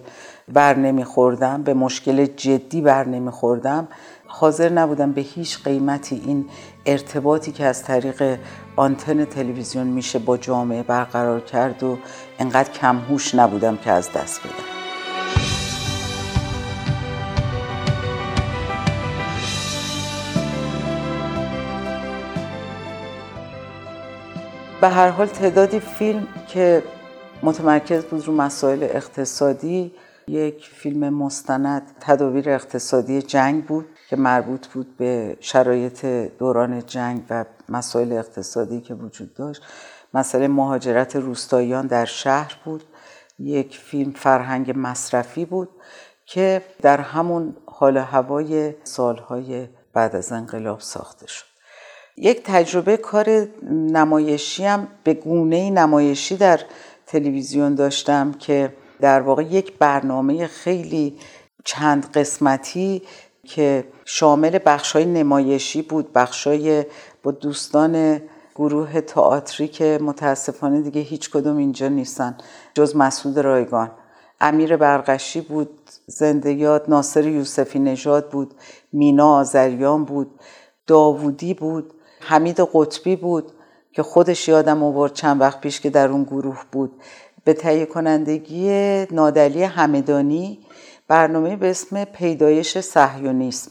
بر 0.52 0.76
نمیخوردم 0.76 1.62
به 1.62 1.74
مشکل 1.74 2.26
جدی 2.26 2.80
بر 2.80 3.04
نمیخوردم 3.04 3.88
حاضر 4.26 4.68
نبودم 4.68 5.12
به 5.12 5.20
هیچ 5.20 5.62
قیمتی 5.64 6.22
این 6.26 6.44
ارتباطی 6.86 7.52
که 7.52 7.64
از 7.64 7.82
طریق 7.82 8.38
آنتن 8.76 9.24
تلویزیون 9.24 9.86
میشه 9.86 10.18
با 10.18 10.36
جامعه 10.36 10.82
برقرار 10.82 11.40
کرد 11.40 11.82
و 11.82 11.98
انقدر 12.38 12.72
کمهوش 12.72 13.34
نبودم 13.34 13.76
که 13.76 13.90
از 13.90 14.12
دست 14.12 14.40
بدم. 14.40 14.77
به 24.80 24.88
هر 24.88 25.08
حال 25.08 25.26
تعدادی 25.26 25.80
فیلم 25.80 26.26
که 26.48 26.82
متمرکز 27.42 28.04
بود 28.04 28.26
رو 28.26 28.32
مسائل 28.32 28.82
اقتصادی 28.82 29.92
یک 30.28 30.70
فیلم 30.74 31.08
مستند 31.14 31.82
تداویر 32.00 32.50
اقتصادی 32.50 33.22
جنگ 33.22 33.64
بود 33.64 33.86
که 34.08 34.16
مربوط 34.16 34.66
بود 34.66 34.96
به 34.96 35.36
شرایط 35.40 36.04
دوران 36.38 36.86
جنگ 36.86 37.22
و 37.30 37.44
مسائل 37.68 38.12
اقتصادی 38.12 38.80
که 38.80 38.94
وجود 38.94 39.34
داشت. 39.34 39.62
مسئله 40.14 40.48
مهاجرت 40.48 41.16
روستاییان 41.16 41.86
در 41.86 42.04
شهر 42.04 42.56
بود. 42.64 42.84
یک 43.38 43.78
فیلم 43.78 44.12
فرهنگ 44.12 44.72
مصرفی 44.76 45.44
بود 45.44 45.68
که 46.26 46.62
در 46.82 47.00
همون 47.00 47.56
حال 47.66 47.96
هوای 47.96 48.74
سالهای 48.84 49.68
بعد 49.92 50.16
از 50.16 50.32
انقلاب 50.32 50.80
ساخته 50.80 51.26
شد. 51.26 51.57
یک 52.20 52.42
تجربه 52.44 52.96
کار 52.96 53.48
نمایشی 53.72 54.64
هم 54.64 54.88
به 55.04 55.14
گونه 55.14 55.70
نمایشی 55.70 56.36
در 56.36 56.60
تلویزیون 57.06 57.74
داشتم 57.74 58.32
که 58.32 58.72
در 59.00 59.20
واقع 59.20 59.42
یک 59.42 59.78
برنامه 59.78 60.46
خیلی 60.46 61.16
چند 61.64 62.12
قسمتی 62.12 63.02
که 63.44 63.84
شامل 64.04 64.58
بخشای 64.66 65.04
نمایشی 65.04 65.82
بود 65.82 66.12
بخشای 66.12 66.84
با 67.22 67.30
دوستان 67.30 68.22
گروه 68.54 69.00
تئاتری 69.00 69.68
که 69.68 69.98
متاسفانه 70.02 70.80
دیگه 70.80 71.00
هیچ 71.00 71.30
کدوم 71.30 71.56
اینجا 71.56 71.88
نیستن 71.88 72.36
جز 72.74 72.96
مسعود 72.96 73.38
رایگان. 73.38 73.90
امیر 74.40 74.76
برقشی 74.76 75.40
بود 75.40 75.70
زنده 76.06 76.52
یاد 76.52 76.84
ناصر 76.88 77.26
یوسفی 77.26 77.78
نژاد 77.78 78.30
بود 78.30 78.54
مینا 78.92 79.34
آذریان 79.34 80.04
بود 80.04 80.30
داوودی 80.86 81.54
بود. 81.54 81.94
حمید 82.20 82.60
قطبی 82.60 83.16
بود 83.16 83.52
که 83.92 84.02
خودش 84.02 84.48
یادم 84.48 84.82
آورد 84.82 85.12
چند 85.12 85.40
وقت 85.40 85.60
پیش 85.60 85.80
که 85.80 85.90
در 85.90 86.08
اون 86.08 86.24
گروه 86.24 86.64
بود. 86.72 87.02
به 87.44 87.52
تهیه 87.54 87.86
کنندگی 87.86 88.70
نادلی 89.10 89.62
همدانی 89.62 90.58
برنامه 91.08 91.56
به 91.56 91.70
اسم 91.70 92.04
پیدایش 92.04 92.78
صهیونیسم 92.78 93.70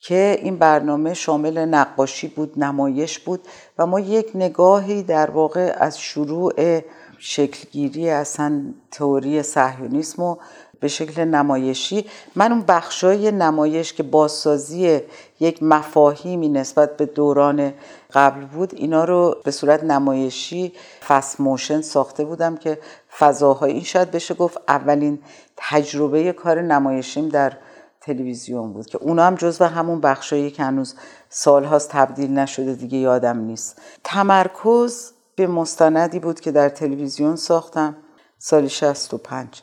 که 0.00 0.38
این 0.42 0.58
برنامه 0.58 1.14
شامل 1.14 1.58
نقاشی 1.58 2.28
بود 2.28 2.58
نمایش 2.58 3.18
بود 3.18 3.40
و 3.78 3.86
ما 3.86 4.00
یک 4.00 4.30
نگاهی 4.34 5.02
در 5.02 5.30
واقع 5.30 5.74
از 5.78 6.00
شروع 6.00 6.80
شکلگیری 7.18 8.10
اصلا 8.10 8.74
تئوری 8.90 9.42
صهیونیسم 9.42 10.22
و 10.22 10.36
به 10.80 10.88
شکل 10.88 11.24
نمایشی. 11.24 12.06
من 12.34 12.52
اون 12.52 12.64
بخشای 12.68 13.32
نمایش 13.32 13.92
که 13.92 14.02
بازسازی 14.02 15.00
یک 15.40 15.62
مفاهیمی 15.62 16.48
نسبت 16.48 16.96
به 16.96 17.06
دوران 17.06 17.72
قبل 18.12 18.44
بود 18.44 18.74
اینا 18.74 19.04
رو 19.04 19.36
به 19.44 19.50
صورت 19.50 19.84
نمایشی 19.84 20.72
فست 21.08 21.40
موشن 21.40 21.80
ساخته 21.80 22.24
بودم 22.24 22.56
که 22.56 22.78
فضاهای 23.18 23.72
این 23.72 23.82
شاید 23.82 24.10
بشه 24.10 24.34
گفت 24.34 24.58
اولین 24.68 25.18
تجربه 25.56 26.32
کار 26.32 26.62
نمایشیم 26.62 27.28
در 27.28 27.52
تلویزیون 28.00 28.72
بود 28.72 28.86
که 28.86 28.98
اونا 28.98 29.26
هم 29.26 29.34
جزو 29.34 29.64
همون 29.64 30.00
بخشایی 30.00 30.50
که 30.50 30.62
هنوز 30.62 30.94
سالهاست 31.28 31.90
تبدیل 31.90 32.30
نشده 32.30 32.74
دیگه 32.74 32.98
یادم 32.98 33.38
نیست. 33.38 33.82
تمرکز 34.04 35.12
به 35.36 35.46
مستندی 35.46 36.18
بود 36.18 36.40
که 36.40 36.52
در 36.52 36.68
تلویزیون 36.68 37.36
ساختم 37.36 37.96
سال 38.38 38.68
65 38.68 39.62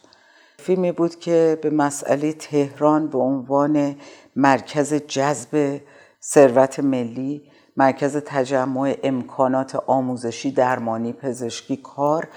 فیلمی 0.67 0.91
بود 0.91 1.19
که 1.19 1.59
به 1.61 1.69
مسئله 1.69 2.33
تهران 2.33 3.07
به 3.07 3.17
عنوان 3.17 3.95
مرکز 4.35 4.93
جذب 4.93 5.81
ثروت 6.21 6.79
ملی 6.79 7.41
مرکز 7.77 8.17
تجمع 8.17 8.97
امکانات 9.03 9.75
آموزشی 9.75 10.51
درمانی 10.51 11.13
پزشکی 11.13 11.77
کار 11.77 12.27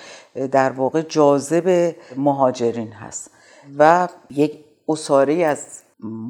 در 0.53 0.71
واقع 0.71 1.03
جاذب 1.03 1.95
مهاجرین 2.17 2.93
هست. 2.93 3.31
و 3.79 4.09
یک 4.31 4.65
اصاره 4.89 5.35
از 5.35 5.67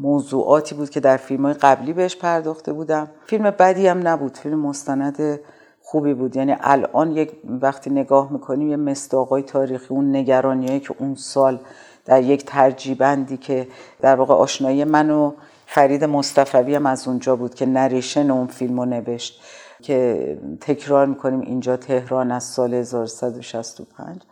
موضوعاتی 0.03 0.75
بود 0.75 0.91
که 0.91 1.01
در 1.01 1.17
فیلم 1.17 1.45
های 1.45 1.55
قبلی 1.55 1.93
بهش 1.93 2.17
پرداخته 2.17 2.73
بودم. 2.73 3.11
فیلم 3.27 3.51
بدی 3.51 3.87
هم 3.87 4.09
نبود 4.09 4.39
فیلم 4.39 4.59
مستند 4.59 5.41
خوبی 5.83 6.15
بود. 6.15 6.37
یعنی 6.37 6.57
الان 6.61 7.13
یک 7.13 7.33
وقتی 7.45 7.91
نگاه 7.91 8.33
می‌کنیم 8.33 8.71
یه 8.71 8.77
مستاقای 8.77 9.43
تاریخی 9.43 9.95
اون 9.95 10.17
نگرانیایی 10.17 10.81
که 10.81 10.95
اون 10.99 11.15
سال 11.15 11.59
در 12.05 12.23
یک 12.23 12.45
ترجیبندی 12.45 13.37
که 13.37 13.67
در 14.01 14.17
واقع 14.17 14.35
آشنایی 14.35 14.85
من 14.85 15.11
و 15.11 15.33
فرید 15.67 16.05
مصطفوی 16.05 16.75
هم 16.75 16.87
از 16.87 17.09
اونجا 17.09 17.37
بود 17.37 17.55
که 17.55 17.67
نریشن 17.67 18.31
اون 18.31 18.47
فیلم 18.47 18.81
رو 18.81 18.87
نوشت 18.87 19.43
که 19.83 20.39
تکرار 20.61 21.07
می‌کنیم 21.07 21.41
اینجا 21.41 21.77
تهران 21.77 22.31
از 22.33 22.45
سال 22.45 22.75
1165 22.75 24.23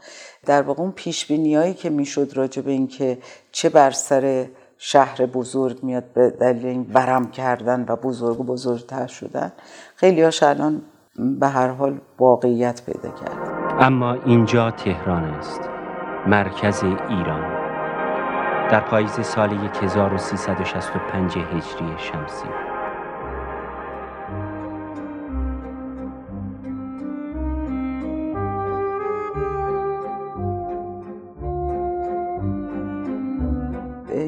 در 0.46 0.62
واقع 0.62 0.82
اون 0.82 0.92
پیش 0.92 1.30
هایی 1.30 1.74
که 1.74 1.90
می‌شد 1.90 2.32
راجع 2.34 2.62
به 2.62 2.70
اینکه 2.70 3.18
چه 3.52 3.68
بر 3.68 3.90
سر 3.90 4.46
شهر 4.78 5.26
بزرگ 5.26 5.78
میاد 5.82 6.04
به 6.14 6.30
دلیل 6.30 6.66
این 6.66 6.84
برم 6.84 7.30
کردن 7.30 7.84
و 7.88 7.96
بزرگ 7.96 8.40
و 8.40 8.44
بزرگتر 8.44 9.06
شدن 9.06 9.52
خیلی 9.96 10.22
هاش 10.22 10.42
الان 10.42 10.82
به 11.16 11.48
هر 11.48 11.68
حال 11.68 12.00
واقعیت 12.18 12.82
پیدا 12.86 13.08
کرد 13.08 13.36
اما 13.80 14.12
اینجا 14.12 14.70
تهران 14.70 15.24
است 15.24 15.60
مرکز 16.26 16.82
ایران. 16.84 17.57
در 18.70 18.80
پاییز 18.80 19.10
سال 19.10 19.52
1365 19.52 21.38
هجری 21.38 21.94
شمسی. 21.98 22.48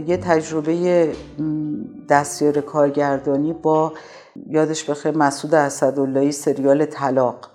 یه 0.07 0.16
تجربه 0.16 1.12
دستیار 2.09 2.61
کارگردانی 2.61 3.53
با 3.53 3.92
یادش 4.46 4.85
بخیر 4.90 5.16
مسعود 5.16 5.55
اسداللهی 5.55 6.33
سریال 6.33 6.85
طلاق 6.85 7.50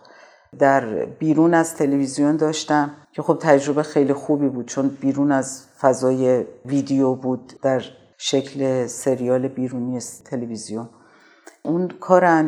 در 0.59 1.05
بیرون 1.05 1.53
از 1.53 1.75
تلویزیون 1.75 2.37
داشتم 2.37 2.91
که 3.11 3.21
خب 3.21 3.37
تجربه 3.41 3.83
خیلی 3.83 4.13
خوبی 4.13 4.49
بود 4.49 4.65
چون 4.65 4.87
بیرون 4.87 5.31
از 5.31 5.64
فضای 5.79 6.45
ویدیو 6.65 7.15
بود 7.15 7.53
در 7.61 7.83
شکل 8.17 8.87
سریال 8.87 9.47
بیرونی 9.47 9.99
تلویزیون. 10.25 10.89
اون 11.63 11.87
کار 11.87 12.43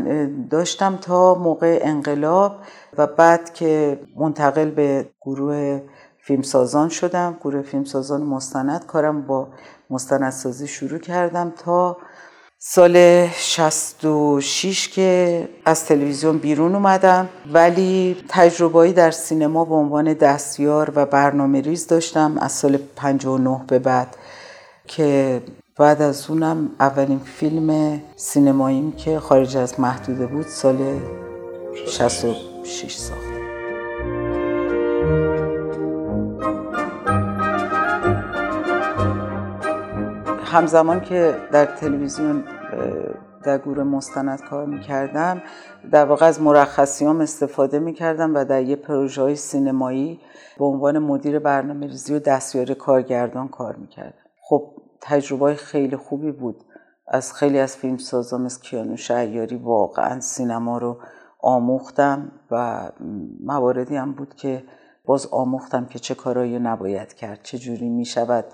داشتم 0.49 0.97
تا 0.97 1.35
موقع 1.35 1.79
انقلاب 1.81 2.55
و 2.97 3.07
بعد 3.07 3.53
که 3.53 3.99
منتقل 4.15 4.69
به 4.69 5.09
گروه 5.21 5.81
فیلمسازان 6.17 6.89
شدم 6.89 7.37
گروه 7.41 7.61
فیلمسازان 7.61 8.21
مستند 8.21 8.85
کارم 8.85 9.21
با 9.21 9.47
مستندسازی 9.89 10.67
شروع 10.67 10.99
کردم 10.99 11.53
تا 11.65 11.97
سال 12.59 13.27
66 13.27 14.89
که 14.89 15.49
از 15.65 15.85
تلویزیون 15.85 16.37
بیرون 16.37 16.75
اومدم 16.75 17.29
ولی 17.53 18.17
تجربه‌ای 18.29 18.93
در 18.93 19.11
سینما 19.11 19.65
به 19.65 19.75
عنوان 19.75 20.13
دستیار 20.13 20.91
و 20.95 21.05
برنامه 21.05 21.61
ریز 21.61 21.87
داشتم 21.87 22.37
از 22.37 22.51
سال 22.51 22.77
59 22.95 23.61
به 23.67 23.79
بعد 23.79 24.17
که 24.87 25.41
بعد 25.77 26.01
از 26.01 26.29
اونم 26.29 26.69
اولین 26.79 27.19
فیلم 27.19 28.01
سینماییم 28.15 28.91
که 28.91 29.19
خارج 29.19 29.57
از 29.57 29.79
محدوده 29.79 30.25
بود 30.25 30.47
سال 30.47 30.99
66 31.87 32.95
ساختم 32.95 33.26
همزمان 40.47 41.01
که 41.01 41.37
در 41.51 41.65
تلویزیون 41.65 42.43
در 43.43 43.57
گروه 43.57 43.83
مستند 43.83 44.41
کار 44.41 44.65
می‌کردم 44.65 45.41
در 45.91 46.05
واقع 46.05 46.25
از 46.25 46.41
مرخصیام 46.41 47.21
استفاده 47.21 47.79
می‌کردم 47.79 48.35
و 48.35 48.45
در 48.45 48.61
یه 48.61 48.75
پروژه 48.75 49.21
های 49.21 49.35
سینمایی 49.35 50.19
به 50.57 50.65
عنوان 50.65 50.99
مدیر 50.99 51.39
برنامه 51.39 51.87
ریزی 51.87 52.13
و 52.13 52.19
دستیار 52.19 52.73
کارگردان 52.73 53.47
کار 53.47 53.75
می‌کردم. 53.75 54.13
خب 54.41 54.71
تجربه 55.01 55.55
خیلی 55.55 55.95
خوبی 55.95 56.31
بود. 56.31 56.63
از 57.07 57.33
خیلی 57.33 57.59
از 57.59 57.77
فیلم 57.77 57.97
سازا 57.97 58.37
مثل 58.37 58.61
کیانو 58.61 58.97
شهیاری 58.97 59.55
واقعا 59.55 60.19
سینما 60.19 60.77
رو 60.77 60.97
آموختم 61.39 62.31
و 62.51 62.81
مواردی 63.43 63.95
هم 63.95 64.13
بود 64.13 64.35
که 64.35 64.63
باز 65.05 65.27
آموختم 65.31 65.85
که 65.85 65.99
چه 65.99 66.15
کارایی 66.15 66.59
نباید 66.59 67.13
کرد 67.13 67.39
چه 67.43 67.57
جوری 67.57 67.89
می 67.89 68.05
شود 68.05 68.45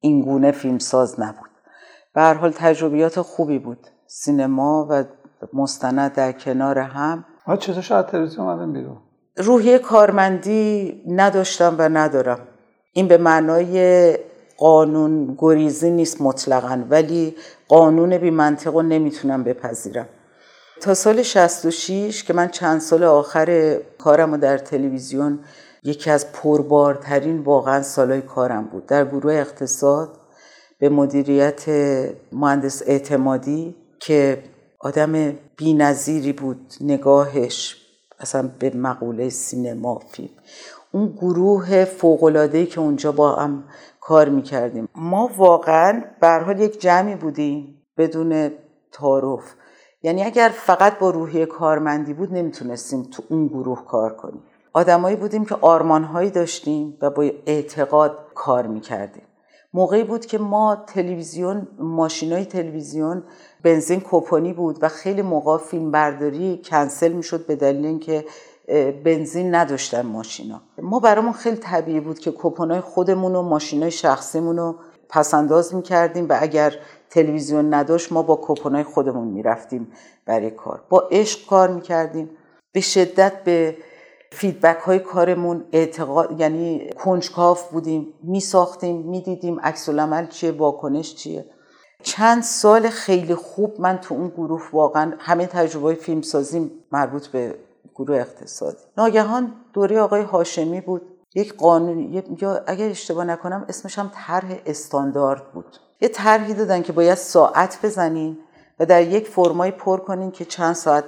این 0.00 0.22
گونه 0.22 0.52
فیلمساز 0.52 1.20
نبود. 1.20 1.50
به 2.14 2.20
هر 2.20 2.34
حال 2.34 2.50
تجربیات 2.50 3.20
خوبی 3.20 3.58
بود. 3.58 3.86
سینما 4.06 4.86
و 4.90 5.04
مستند 5.52 6.12
در 6.12 6.32
کنار 6.32 6.78
هم. 6.78 7.24
ما 7.46 7.56
چطور 7.56 7.82
شاید 7.82 8.06
تلویزیون 8.06 8.48
اومدن 8.48 8.72
بیرون. 8.72 8.96
روحیه 9.36 9.78
کارمندی 9.78 11.02
نداشتم 11.08 11.74
و 11.78 11.88
ندارم. 11.88 12.38
این 12.92 13.08
به 13.08 13.16
معنای 13.16 14.18
قانون 14.58 15.34
گریزی 15.38 15.90
نیست 15.90 16.20
مطلقا 16.20 16.84
ولی 16.90 17.34
قانون 17.68 18.18
بی 18.18 18.30
منطق 18.30 18.74
رو 18.74 18.82
نمی‌تونم 18.82 19.44
بپذیرم. 19.44 20.08
تا 20.80 20.94
سال 20.94 21.22
66 21.22 22.24
که 22.24 22.32
من 22.32 22.48
چند 22.48 22.80
سال 22.80 23.04
آخر 23.04 23.78
کارم 23.98 24.30
رو 24.30 24.36
در 24.36 24.58
تلویزیون 24.58 25.38
یکی 25.84 26.10
از 26.10 26.32
پربارترین 26.32 27.38
واقعا 27.38 27.82
سالهای 27.82 28.22
کارم 28.22 28.64
بود. 28.64 28.86
در 28.86 29.04
گروه 29.04 29.32
اقتصاد 29.32 30.20
به 30.78 30.88
مدیریت 30.88 31.64
مهندس 32.32 32.82
اعتمادی 32.86 33.76
که 34.00 34.42
آدم 34.80 35.32
بینظیری 35.56 36.32
بود 36.32 36.72
نگاهش 36.80 37.76
اصلا 38.20 38.50
به 38.58 38.70
مقوله 38.76 39.28
سینما 39.28 39.98
فیلم. 39.98 40.34
اون 40.92 41.08
گروه 41.08 41.84
فوقلادهی 41.84 42.66
که 42.66 42.80
اونجا 42.80 43.12
با 43.12 43.34
هم 43.34 43.64
کار 44.00 44.28
می‌کردیم. 44.28 44.88
ما 44.94 45.30
واقعا 45.36 46.04
برحال 46.20 46.60
یک 46.60 46.80
جمعی 46.80 47.14
بودیم 47.14 47.82
بدون 47.96 48.50
تعارف. 48.92 49.54
یعنی 50.02 50.22
اگر 50.22 50.48
فقط 50.54 50.98
با 50.98 51.10
روحیه 51.10 51.46
کارمندی 51.46 52.12
بود 52.12 52.32
نمی‌تونستیم 52.32 53.02
تو 53.02 53.22
اون 53.28 53.46
گروه 53.46 53.84
کار 53.84 54.16
کنیم. 54.16 54.42
آدمایی 54.76 55.16
بودیم 55.16 55.44
که 55.44 55.54
آرمانهایی 55.60 56.30
داشتیم 56.30 56.98
و 57.02 57.10
با 57.10 57.22
اعتقاد 57.46 58.18
کار 58.34 58.66
می‌کردیم. 58.66 59.22
موقعی 59.74 60.04
بود 60.04 60.26
که 60.26 60.38
ما 60.38 60.84
تلویزیون 60.86 61.68
ماشینای 61.78 62.44
تلویزیون 62.44 63.22
بنزین 63.62 64.00
کوپونی 64.00 64.52
بود 64.52 64.78
و 64.82 64.88
خیلی 64.88 65.22
موقع 65.22 65.58
فیلم 65.58 65.90
برداری 65.90 66.60
کنسل 66.64 67.12
می‌شد 67.12 67.46
به 67.46 67.56
دلیل 67.56 67.86
اینکه 67.86 68.24
بنزین 69.04 69.54
نداشتن 69.54 70.06
ماشینا. 70.06 70.60
ما 70.78 71.00
برامون 71.00 71.32
خیلی 71.32 71.56
طبیعی 71.56 72.00
بود 72.00 72.18
که 72.18 72.30
کوپنای 72.30 72.80
خودمون 72.80 73.34
و 73.34 73.42
ماشینای 73.42 73.90
شخصیمون 73.90 74.56
رو 74.56 74.76
پسنداز 75.08 75.74
می‌کردیم 75.74 76.26
و 76.28 76.36
اگر 76.40 76.74
تلویزیون 77.10 77.74
نداشت 77.74 78.12
ما 78.12 78.22
با 78.22 78.36
کوپنای 78.36 78.82
خودمون 78.82 79.28
می‌رفتیم 79.28 79.92
برای 80.26 80.50
کار. 80.50 80.82
با 80.88 81.08
عشق 81.10 81.46
کار 81.46 81.68
می‌کردیم. 81.68 82.30
به 82.72 82.80
شدت 82.80 83.44
به 83.44 83.76
فیدبک 84.34 84.78
های 84.78 84.98
کارمون 84.98 85.64
اعتقاد 85.72 86.40
یعنی 86.40 86.90
کنجکاف 87.04 87.70
بودیم 87.72 88.14
می 88.22 88.40
ساختیم 88.40 88.96
می 88.96 89.20
دیدیم 89.20 89.60
عکس 89.60 89.88
العمل 89.88 90.26
چیه 90.26 90.52
واکنش 90.52 91.14
چیه. 91.14 91.44
چند 92.02 92.42
سال 92.42 92.88
خیلی 92.88 93.34
خوب 93.34 93.80
من 93.80 93.98
تو 93.98 94.14
اون 94.14 94.28
گروه 94.28 94.68
واقعا 94.72 95.12
همه 95.18 95.46
تجربه 95.46 95.94
فیلم 95.94 96.22
سازی 96.22 96.70
مربوط 96.92 97.26
به 97.26 97.54
گروه 97.94 98.16
اقتصادی. 98.16 98.78
ناگهان 98.98 99.52
دوره 99.72 100.00
آقای 100.00 100.22
هاشمی 100.22 100.80
بود. 100.80 101.02
یک 101.34 101.56
قانون 101.56 102.12
یا 102.40 102.60
اگر 102.66 102.88
اشتباه 102.88 103.24
نکنم 103.24 103.64
اسمش 103.68 103.98
هم 103.98 104.10
طرح 104.14 104.58
استاندارد 104.66 105.52
بود. 105.52 105.76
یه 106.00 106.08
طرحی 106.08 106.54
دادن 106.54 106.82
که 106.82 106.92
باید 106.92 107.14
ساعت 107.14 107.78
بزنین 107.82 108.38
و 108.80 108.86
در 108.86 109.02
یک 109.02 109.28
فرمای 109.28 109.70
پر 109.70 110.00
کنین 110.00 110.30
که 110.30 110.44
چند 110.44 110.74
ساعت 110.74 111.04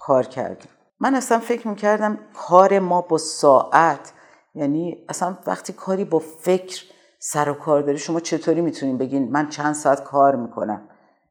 کار 0.00 0.22
کردیم 0.22 0.68
من 1.00 1.14
اصلا 1.14 1.38
فکر 1.38 1.68
می‌کردم 1.68 2.18
کار 2.34 2.78
ما 2.78 3.00
با 3.00 3.18
ساعت 3.18 4.12
یعنی 4.54 5.04
اصلا 5.08 5.36
وقتی 5.46 5.72
کاری 5.72 6.04
با 6.04 6.18
فکر 6.18 6.84
سر 7.18 7.48
و 7.48 7.54
کار 7.54 7.82
داری 7.82 7.98
شما 7.98 8.20
چطوری 8.20 8.60
می‌تونید 8.60 8.98
بگین 8.98 9.32
من 9.32 9.48
چند 9.48 9.74
ساعت 9.74 10.04
کار 10.04 10.36
می‌کنم؟ 10.36 10.88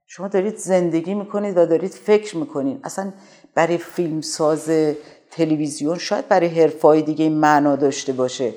شما 0.07 0.27
دارید 0.27 0.57
زندگی 0.57 1.13
می‌کنید 1.13 1.57
و 1.57 1.65
دارید 1.65 1.91
فکر 1.91 2.37
می‌کنید 2.37 2.79
اصلا 2.83 3.13
برای 3.55 3.77
فیلمساز 3.77 4.69
تلویزیون 5.31 5.97
شاید 5.97 6.27
برای 6.27 6.47
حرفای 6.47 7.01
دیگه 7.01 7.23
این 7.23 7.37
معنا 7.37 7.75
داشته 7.75 8.13
باشه 8.13 8.53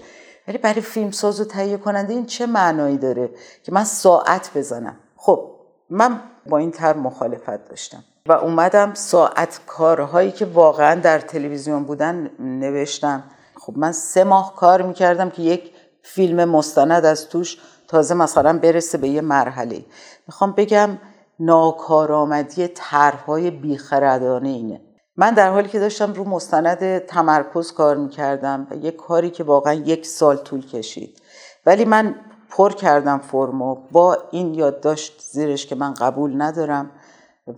ولی 0.48 0.58
برای 0.58 0.80
فیلمساز 0.80 1.40
و 1.40 1.44
تهیه 1.44 1.76
کننده 1.76 2.12
این 2.12 2.26
چه 2.26 2.46
معنایی 2.46 2.96
داره 2.96 3.30
که 3.62 3.72
من 3.72 3.84
ساعت 3.84 4.50
بزنم؟ 4.56 4.96
خب 5.16 5.50
من 5.90 6.20
با 6.46 6.58
این 6.58 6.70
تر 6.70 6.96
مخالفت 6.96 7.68
داشتم. 7.68 8.04
و 8.28 8.32
اومدم 8.32 8.94
ساعت 8.94 9.60
کارهایی 9.66 10.32
که 10.32 10.44
واقعا 10.44 11.00
در 11.00 11.18
تلویزیون 11.18 11.84
بودن 11.84 12.30
نوشتم. 12.38 13.24
خب 13.60 13.72
من 13.76 13.92
سه 13.92 14.24
ماه 14.24 14.56
کار 14.56 14.82
می‌کردم 14.82 15.30
که 15.30 15.42
یک 15.42 15.72
فیلم 16.02 16.44
مستند 16.44 17.04
از 17.04 17.28
توش 17.28 17.58
تازه 17.88 18.14
مثلا 18.14 18.58
برسه 18.58 18.98
به 18.98 19.08
یه 19.08 19.20
مرحله. 19.20 19.84
می‌خوام 20.26 20.52
بگم 20.52 20.98
ناکارآمدی 21.40 22.68
طرحهای 22.68 23.50
بیخردانه 23.50 24.48
اینه. 24.48 24.80
من 25.16 25.34
در 25.34 25.50
حالی 25.50 25.68
که 25.68 25.78
داشتم 25.78 26.12
رو 26.12 26.24
مستند 26.24 26.98
تمرکز 26.98 27.72
کار 27.72 27.96
می‌کردم 27.96 28.66
و 28.70 28.74
یک 28.76 28.96
کاری 28.96 29.30
که 29.30 29.44
واقعا 29.44 29.72
یک 29.72 30.06
سال 30.06 30.36
طول 30.36 30.66
کشید. 30.66 31.22
ولی 31.66 31.84
من 31.84 32.14
پر 32.50 32.72
کردم 32.72 33.18
فرمو. 33.18 33.76
با 33.92 34.18
این 34.30 34.54
یادداشت 34.54 35.20
زیرش 35.30 35.66
که 35.66 35.74
من 35.74 35.94
قبول 35.94 36.42
ندارم. 36.42 36.90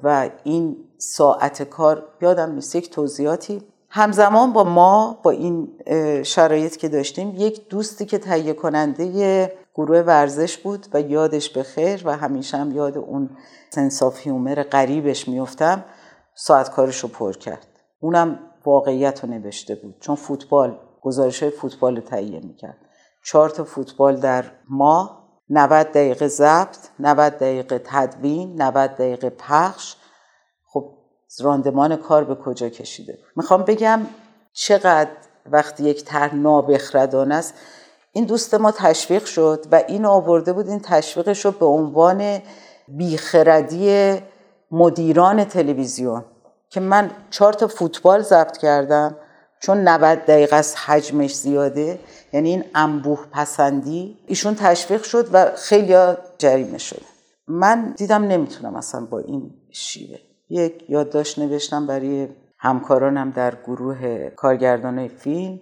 و 0.03 0.31
این 0.45 0.77
ساعت 0.99 1.63
کار 1.63 2.09
یادم 2.21 2.53
نیست 2.53 2.77
یک 2.77 2.91
توضیحاتی. 2.91 3.63
همزمان 3.89 4.53
با 4.53 4.65
ما 4.65 5.21
با 5.23 5.31
این 5.31 5.69
شرایط 6.23 6.77
که 6.77 6.89
داشتیم 6.89 7.35
یک 7.37 7.69
دوستی 7.69 8.07
که 8.07 8.19
تهیه 8.19 8.53
کننده 8.53 9.53
گروه 9.75 9.99
ورزش 9.99 10.59
بود 10.59 10.87
و 10.93 11.01
یادش 11.01 11.51
به 11.51 11.63
خیر 11.63 12.03
و 12.05 12.17
همیشه 12.17 12.57
هم 12.57 12.73
یاد 12.77 12.99
اون 12.99 13.31
سنساف 13.71 14.19
هیومر 14.19 14.63
قریبش 14.63 15.29
میفتم 15.29 15.85
ساعت 16.35 16.71
کارش 16.71 16.99
رو 16.99 17.09
پر 17.09 17.33
کرد. 17.33 17.67
اونم 18.01 18.39
واقعیت 18.65 19.25
رو 19.25 19.31
نوشته 19.31 19.75
بود 19.75 19.95
چون 20.01 20.15
فوتبال 20.15 20.79
گزارش 21.03 21.45
فوتبال 21.45 21.97
رو 21.97 22.03
تهیه 22.03 22.41
می‌کرد. 22.41 22.77
چهار 23.25 23.51
تا 23.51 23.65
فوتبال 23.65 24.17
در 24.17 24.45
ماه 24.69 25.20
90 25.51 25.87
دقیقه 25.87 26.29
ضبط 26.29 26.79
90 26.99 27.33
دقیقه 27.33 27.81
تدوین 27.85 28.63
90 28.63 28.91
دقیقه 28.91 29.31
پخش. 29.31 29.97
خب 30.67 30.91
راندمان 31.41 31.97
کار 31.97 32.25
به 32.25 32.35
کجا 32.35 32.69
کشیده؟ 32.69 33.19
می‌خوام 33.37 33.63
بگم 33.63 34.01
چقدر 34.53 35.11
وقتی 35.47 35.85
یک 35.85 36.05
طرح 36.05 36.35
نابخردانه 36.35 37.35
است. 37.35 37.55
این 38.13 38.25
دوست 38.25 38.55
ما 38.55 38.71
تشویق 38.73 39.25
شد 39.25 39.65
و 39.73 39.83
این 39.89 40.05
آورده 40.05 40.53
بود 40.53 40.69
این 40.69 40.81
تشویقش 40.81 41.45
رو 41.45 41.51
به 41.51 41.67
عنوان 41.67 42.43
بیخردی 42.89 44.19
مدیران 44.71 45.45
تلویزیون 45.45 46.25
که 46.69 46.81
من 46.81 47.11
چهار 47.31 47.53
تا 47.53 47.67
فوتبال 47.67 48.23
ضبط 48.23 48.57
کردم. 48.57 49.17
چون 49.61 49.89
90 49.89 50.19
دقیقه 50.19 50.57
از 50.57 50.77
حجمش 50.77 51.37
زیاده 51.37 51.99
یعنی 52.33 52.51
این 52.51 52.65
انبوه 52.75 53.27
پسندی 53.33 54.19
ایشون 54.27 54.55
تشویق 54.55 55.03
شد 55.03 55.29
و 55.33 55.51
خیلی 55.57 55.97
جریمه 56.39 56.79
شد 56.79 57.03
من 57.49 57.95
دیدم 57.97 58.25
نمی‌تونم 58.25 58.77
اصلا 58.77 59.07
با 59.07 59.19
این 59.19 59.55
شیوه. 59.73 60.19
یک 60.51 60.85
یادداشت 60.91 61.39
نوشتم 61.39 61.87
برای 61.87 62.29
همکارانم 62.59 63.31
در 63.31 63.55
گروه 63.67 64.31
کارگردان 64.37 65.09
فیلم 65.09 65.61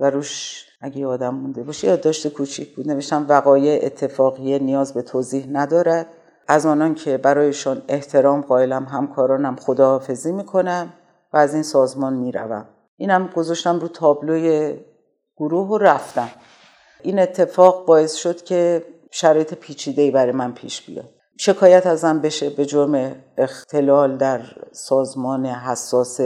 و 0.00 0.10
روش 0.10 0.66
اگه 0.80 0.98
یادم 0.98 1.34
مونده 1.34 1.62
باشه 1.62 1.86
یادداشت 1.88 2.28
کوچیک 2.28 2.76
بود. 2.76 2.88
نوشتم 2.88 3.26
وقایع 3.28 3.86
اتفاقی 3.86 4.58
نیاز 4.58 4.94
به 4.94 5.02
توضیح 5.02 5.46
ندارد. 5.52 6.06
از 6.48 6.66
آنان 6.66 6.94
که 6.94 7.18
برایشان 7.18 7.82
احترام 7.88 8.40
قائلم 8.40 8.84
همکارانم 8.84 9.56
خداحافظی 9.56 10.32
می‌کنم 10.32 10.92
و 11.32 11.36
از 11.36 11.54
این 11.54 11.62
سازمان 11.62 12.12
می‌روم. 12.12 12.66
اینم 12.96 13.30
گذاشتم 13.36 13.80
رو 13.80 13.88
تابلوی 13.88 14.76
گروه 15.36 15.68
و 15.68 15.78
رفتم. 15.78 16.28
این 17.02 17.18
اتفاق 17.18 17.86
باعث 17.86 18.14
شد 18.14 18.42
که 18.42 18.84
شرایط 19.10 19.54
پیچیده‌ای 19.54 20.10
برای 20.10 20.32
من 20.32 20.52
پیش 20.52 20.86
بیاد. 20.86 21.10
شکایت 21.38 21.86
ازم 21.86 22.20
بشه 22.20 22.50
به 22.50 22.66
جرم 22.66 23.14
اختلال 23.38 24.16
در 24.16 24.40
سازمان 24.72 25.46
حساس 25.46 26.20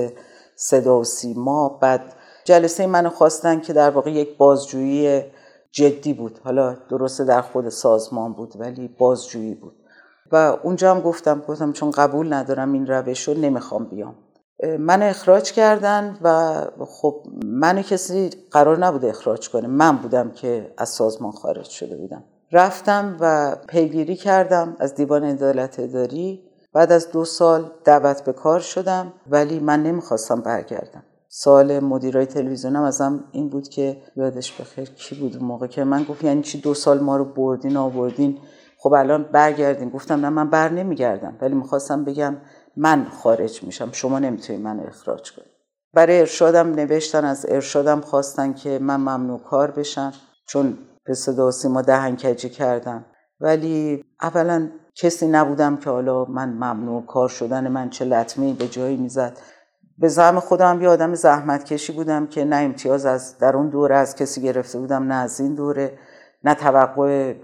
صدا 0.56 0.98
و 0.98 1.04
سیما. 1.04 1.68
بعد 1.68 2.14
جلسه 2.44 2.86
منو 2.86 3.10
خواستن 3.10 3.60
که 3.60 3.72
در 3.72 3.90
واقع 3.90 4.10
یک 4.10 4.36
بازجویی 4.36 5.22
جدی 5.72 6.14
بود. 6.14 6.40
حالا 6.44 6.76
درسته 6.90 7.24
در 7.24 7.40
خود 7.40 7.68
سازمان 7.68 8.32
بود 8.32 8.52
ولی 8.56 8.88
بازجویی 8.88 9.54
بود. 9.54 9.74
و 10.32 10.56
اونجا 10.62 10.94
هم 10.94 11.00
گفتم 11.00 11.44
گفتم 11.48 11.72
چون 11.72 11.90
قبول 11.90 12.32
ندارم 12.32 12.72
این 12.72 12.86
روش 12.86 13.28
رو 13.28 13.34
نمی‌خوام 13.34 13.84
بیام. 13.84 14.14
من 14.78 15.02
اخراج 15.02 15.52
کردن 15.52 16.18
و 16.22 16.62
خب 16.86 17.22
من 17.44 17.82
کسی 17.82 18.30
قرار 18.50 18.78
نبود 18.78 19.04
اخراج 19.04 19.50
کنه. 19.50 19.66
من 19.66 19.96
بودم 19.96 20.30
که 20.30 20.74
از 20.78 20.88
سازمان 20.88 21.32
خارج 21.32 21.68
شده 21.68 21.96
بودم. 21.96 22.24
رفتم 22.52 23.16
و 23.20 23.56
پیگیری 23.68 24.16
کردم 24.16 24.76
از 24.78 24.94
دیوان 24.94 25.24
عدالت 25.24 25.80
اداری. 25.80 26.42
بعد 26.72 26.92
از 26.92 27.10
دو 27.10 27.24
سال 27.24 27.70
دعوت 27.84 28.24
به 28.24 28.32
کار 28.32 28.60
شدم 28.60 29.12
ولی 29.30 29.58
من 29.58 29.82
نمی‌خواستم 29.82 30.40
برگردم. 30.40 31.02
سال 31.28 31.80
مدیرای 31.80 32.26
تلویزیونم 32.26 32.82
ازم 32.82 33.24
این 33.32 33.48
بود 33.48 33.68
که 33.68 33.96
یادش 34.16 34.60
بخیر 34.60 34.90
کی 34.90 35.14
بود 35.14 35.36
اون 35.36 35.44
موقع 35.44 35.66
که 35.66 35.84
من 35.84 36.04
گفت 36.04 36.24
یعنی 36.24 36.42
چی 36.42 36.60
دو 36.60 36.74
سال 36.74 37.00
ما 37.00 37.16
رو 37.16 37.24
بردین 37.24 37.76
آوردین. 37.76 38.38
خب 38.78 38.92
الان 38.92 39.22
برگردین. 39.22 39.90
گفتم 39.90 40.20
نه 40.20 40.28
من 40.28 40.50
بر 40.50 40.68
نمیگردم. 40.68 41.36
ولی 41.40 41.54
می‌خواستم 41.54 42.04
بگم 42.04 42.36
من 42.78 43.06
خارج 43.22 43.64
میشم. 43.64 43.88
شما 43.92 44.18
نمی‌تونید 44.18 44.62
من 44.62 44.80
اخراج 44.80 45.32
کنید 45.32 45.48
برای 45.94 46.18
ارشادم 46.18 46.70
نوشتن 46.74 47.24
از 47.24 47.46
ارشادم 47.48 48.00
خواستن 48.00 48.52
که 48.52 48.78
من 48.78 48.96
ممنوع 48.96 49.40
کار 49.40 49.70
بشم 49.70 50.12
چون 50.46 50.78
به 51.04 51.14
صدا 51.14 51.50
سیما 51.50 51.82
دهنکجی 51.82 52.48
کردم 52.48 53.04
ولی 53.40 54.04
اولا 54.22 54.68
کسی 54.94 55.28
نبودم 55.28 55.76
که 55.76 55.90
حالا 55.90 56.24
من 56.24 56.48
ممنوع 56.48 57.06
کار 57.06 57.28
شدن 57.28 57.68
من 57.68 57.90
چه 57.90 58.04
لطمه 58.04 58.54
به 58.54 58.68
جایی 58.68 58.96
می‌زد. 58.96 59.38
به 59.98 60.08
زعم 60.08 60.40
خودم 60.40 60.82
یه 60.82 60.88
آدم 60.88 61.14
زحمت 61.14 61.64
کشی 61.64 61.92
بودم 61.92 62.26
که 62.26 62.44
نه 62.44 62.56
امتیاز 62.56 63.06
از 63.06 63.38
در 63.38 63.56
اون 63.56 63.68
دوره 63.68 63.96
از 63.96 64.16
کسی 64.16 64.42
گرفته 64.42 64.78
بودم 64.78 65.02
نه 65.02 65.14
از 65.14 65.40
این 65.40 65.54
دوره 65.54 65.98
نه 66.44 66.54
توقع 66.54 67.34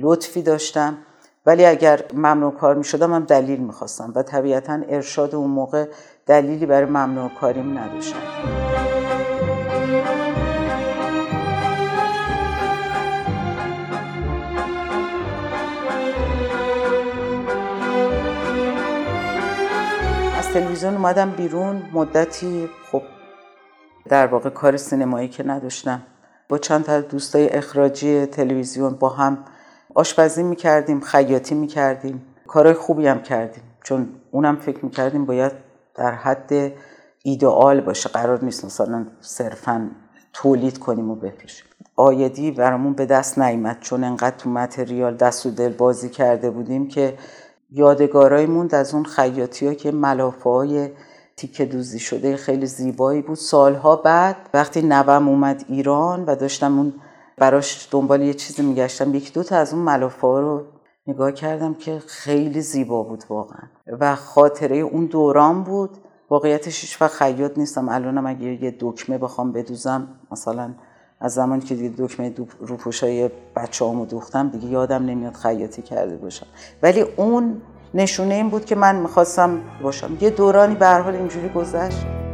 لطفی 0.00 0.42
داشتم. 0.42 0.98
ولی 1.46 1.64
اگر 1.64 2.00
ممنوع 2.14 2.52
کار 2.54 2.74
می 2.74 2.84
شدم 2.84 3.14
هم 3.14 3.24
دلیل 3.24 3.60
می‌خواستم 3.60 4.12
و 4.14 4.22
طبیعتا 4.22 4.80
ارشاد 4.88 5.34
اون 5.34 5.50
موقع 5.50 5.88
دلیلی 6.26 6.66
برای 6.66 6.84
ممنوع 6.84 7.30
کاریم 7.40 7.78
نداشتم. 7.78 8.18
از 20.38 20.48
تلویزیون 20.48 20.94
اومدم 20.94 21.30
بیرون 21.30 21.82
مدتی 21.92 22.68
خب 22.92 23.02
در 24.08 24.26
واقع 24.26 24.50
کار 24.50 24.76
سینمایی 24.76 25.28
که 25.28 25.46
نداشتم. 25.46 26.02
با 26.48 26.58
چند 26.58 26.84
تا 26.84 27.00
دوستای 27.00 27.48
اخراجی 27.48 28.26
تلویزیون 28.26 28.94
با 28.94 29.08
هم 29.08 29.38
آشپزی 29.96 30.42
می‌کردیم 30.42 31.00
خیاطی 31.00 31.54
می‌کردیم. 31.54 32.22
کارهای 32.46 32.74
خوبی 32.74 33.06
هم 33.06 33.22
کردیم. 33.22 33.62
چون 33.84 34.08
اونم 34.30 34.56
فکر 34.56 34.84
می‌کردیم 34.84 35.26
باید 35.26 35.52
در 35.94 36.12
حد 36.12 36.72
ایدئال 37.22 37.80
باشه. 37.80 38.08
قرار 38.08 38.44
نیست 38.44 38.64
مثلا 38.64 39.06
صرفا 39.20 39.90
تولید 40.32 40.78
کنیم 40.78 41.10
و 41.10 41.14
بفروشیم. 41.14 41.66
آیدی 41.96 42.50
برامون 42.50 42.92
به 42.92 43.06
دست 43.06 43.38
نیامد 43.38 43.78
چون 43.80 44.04
انقدر 44.04 44.36
تو 44.36 44.50
متریال 44.50 45.16
دست 45.16 45.46
و 45.46 45.50
دل 45.50 45.72
بازی 45.72 46.08
کرده 46.08 46.50
بودیم 46.50 46.88
که 46.88 47.18
یادگارای 47.70 48.46
موند 48.46 48.74
از 48.74 48.94
اون 48.94 49.04
خیاطی 49.04 49.66
ها 49.66 49.74
که 49.74 49.92
ملافه 49.92 50.50
های 50.50 50.90
تیکه 51.36 51.64
دوزی 51.64 51.98
شده 51.98 52.36
خیلی 52.36 52.66
زیبایی 52.66 53.22
بود. 53.22 53.36
سالها 53.36 53.96
بعد 53.96 54.36
وقتی 54.54 54.82
نوم 54.82 55.28
اومد 55.28 55.64
ایران 55.68 56.24
و 56.24 56.34
داشتم 56.34 56.78
اون 56.78 56.92
براش 57.36 57.88
دنبال 57.90 58.22
یه 58.22 58.34
چیزی 58.34 58.62
میگشتم. 58.62 59.14
یکی 59.14 59.32
دو 59.32 59.42
تا 59.42 59.56
از 59.56 59.74
اون 59.74 59.82
ملافه 59.82 60.26
ها 60.26 60.40
رو 60.40 60.64
نگاه 61.06 61.32
کردم 61.32 61.74
که 61.74 62.02
خیلی 62.06 62.60
زیبا 62.60 63.02
بود 63.02 63.24
واقعا. 63.28 63.62
و 64.00 64.16
خاطره 64.16 64.76
اون 64.76 65.06
دوران 65.06 65.62
بود. 65.62 65.90
واقعیتش 66.30 66.80
هیچ 66.80 67.02
وقت 67.02 67.12
خیاط 67.12 67.58
نیستم. 67.58 67.88
الانم 67.88 68.26
اگه 68.26 68.64
یه 68.64 68.76
دکمه 68.80 69.18
بخوام 69.18 69.52
بدوزم 69.52 70.08
مثلا 70.30 70.74
از 71.20 71.34
زمانی 71.34 71.62
که 71.62 71.74
دیگه 71.74 71.94
دکمه 71.98 72.34
روپوشای 72.60 73.30
بچه 73.56 73.84
هامو 73.84 74.06
دوختم 74.06 74.48
دیگه 74.48 74.68
یادم 74.68 75.04
نمیاد 75.04 75.34
خیاطی 75.34 75.82
کرده 75.82 76.16
باشم. 76.16 76.46
ولی 76.82 77.00
اون 77.00 77.62
نشونه 77.94 78.34
این 78.34 78.50
بود 78.50 78.64
که 78.64 78.74
من 78.74 78.96
می‌خواستم 78.96 79.60
باشم. 79.82 80.18
یه 80.20 80.30
دورانی 80.30 80.74
به 80.74 80.88
حال 80.88 81.14
اینجوری 81.14 81.48
گذشت. 81.48 82.25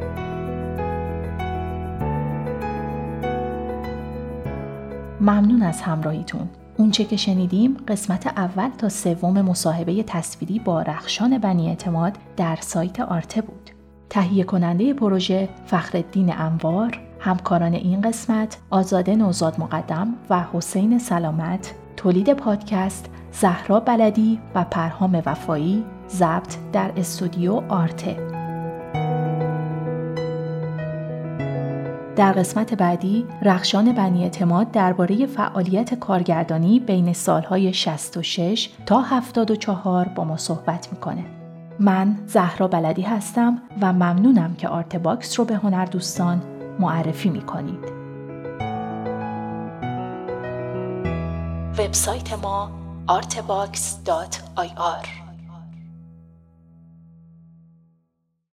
ممنون 5.22 5.62
از 5.62 5.82
همراهیتون. 5.82 6.48
اونچه 6.76 7.04
که 7.04 7.16
شنیدیم 7.16 7.76
قسمت 7.88 8.26
اول 8.26 8.68
تا 8.68 8.88
سوم 8.88 9.42
مصاحبه 9.42 10.02
تصویری 10.02 10.58
با 10.58 10.82
رخشان 10.82 11.38
بنی 11.38 11.68
اعتماد 11.68 12.12
در 12.36 12.58
سایت 12.60 13.00
آرته 13.00 13.40
بود. 13.40 13.70
تهیه 14.10 14.44
کننده 14.44 14.94
پروژه 14.94 15.48
فخردین 15.66 16.36
انوار 16.36 17.00
همکاران 17.20 17.74
این 17.74 18.00
قسمت 18.00 18.58
آزاده 18.70 19.16
نوزاد 19.16 19.60
مقدم 19.60 20.14
و 20.30 20.44
حسین 20.52 20.98
سلامت 20.98 21.74
تولید 21.96 22.32
پادکست 22.32 23.10
زهرا 23.32 23.80
بلدی 23.80 24.40
و 24.54 24.64
پرهام 24.64 25.22
وفایی 25.26 25.84
ضبط 26.08 26.56
در 26.72 26.92
استودیو 26.96 27.62
آرته. 27.68 28.41
در 32.16 32.32
قسمت 32.32 32.74
بعدی 32.74 33.26
رخشان 33.42 33.92
بنی 33.92 34.22
اعتماد 34.22 34.70
درباره 34.70 35.26
فعالیت 35.26 35.94
کارگردانی 35.94 36.80
بین 36.80 37.12
سالهای 37.12 37.72
66 37.72 38.70
تا 38.86 39.00
74 39.00 40.08
با 40.08 40.24
ما 40.24 40.36
صحبت 40.36 40.88
می‌کنه. 40.92 41.24
من 41.80 42.16
زهرا 42.26 42.68
بلدی 42.68 43.02
هستم 43.02 43.62
و 43.80 43.92
ممنونم 43.92 44.54
که 44.54 44.68
Artbox 44.68 45.38
رو 45.38 45.44
به 45.44 45.56
هنر 45.56 45.84
دوستان 45.84 46.42
معرفی 46.80 47.28
می‌کنید. 47.28 48.02
وبسایت 51.78 52.32
ما 52.32 52.70
artbox.ir 53.08 55.21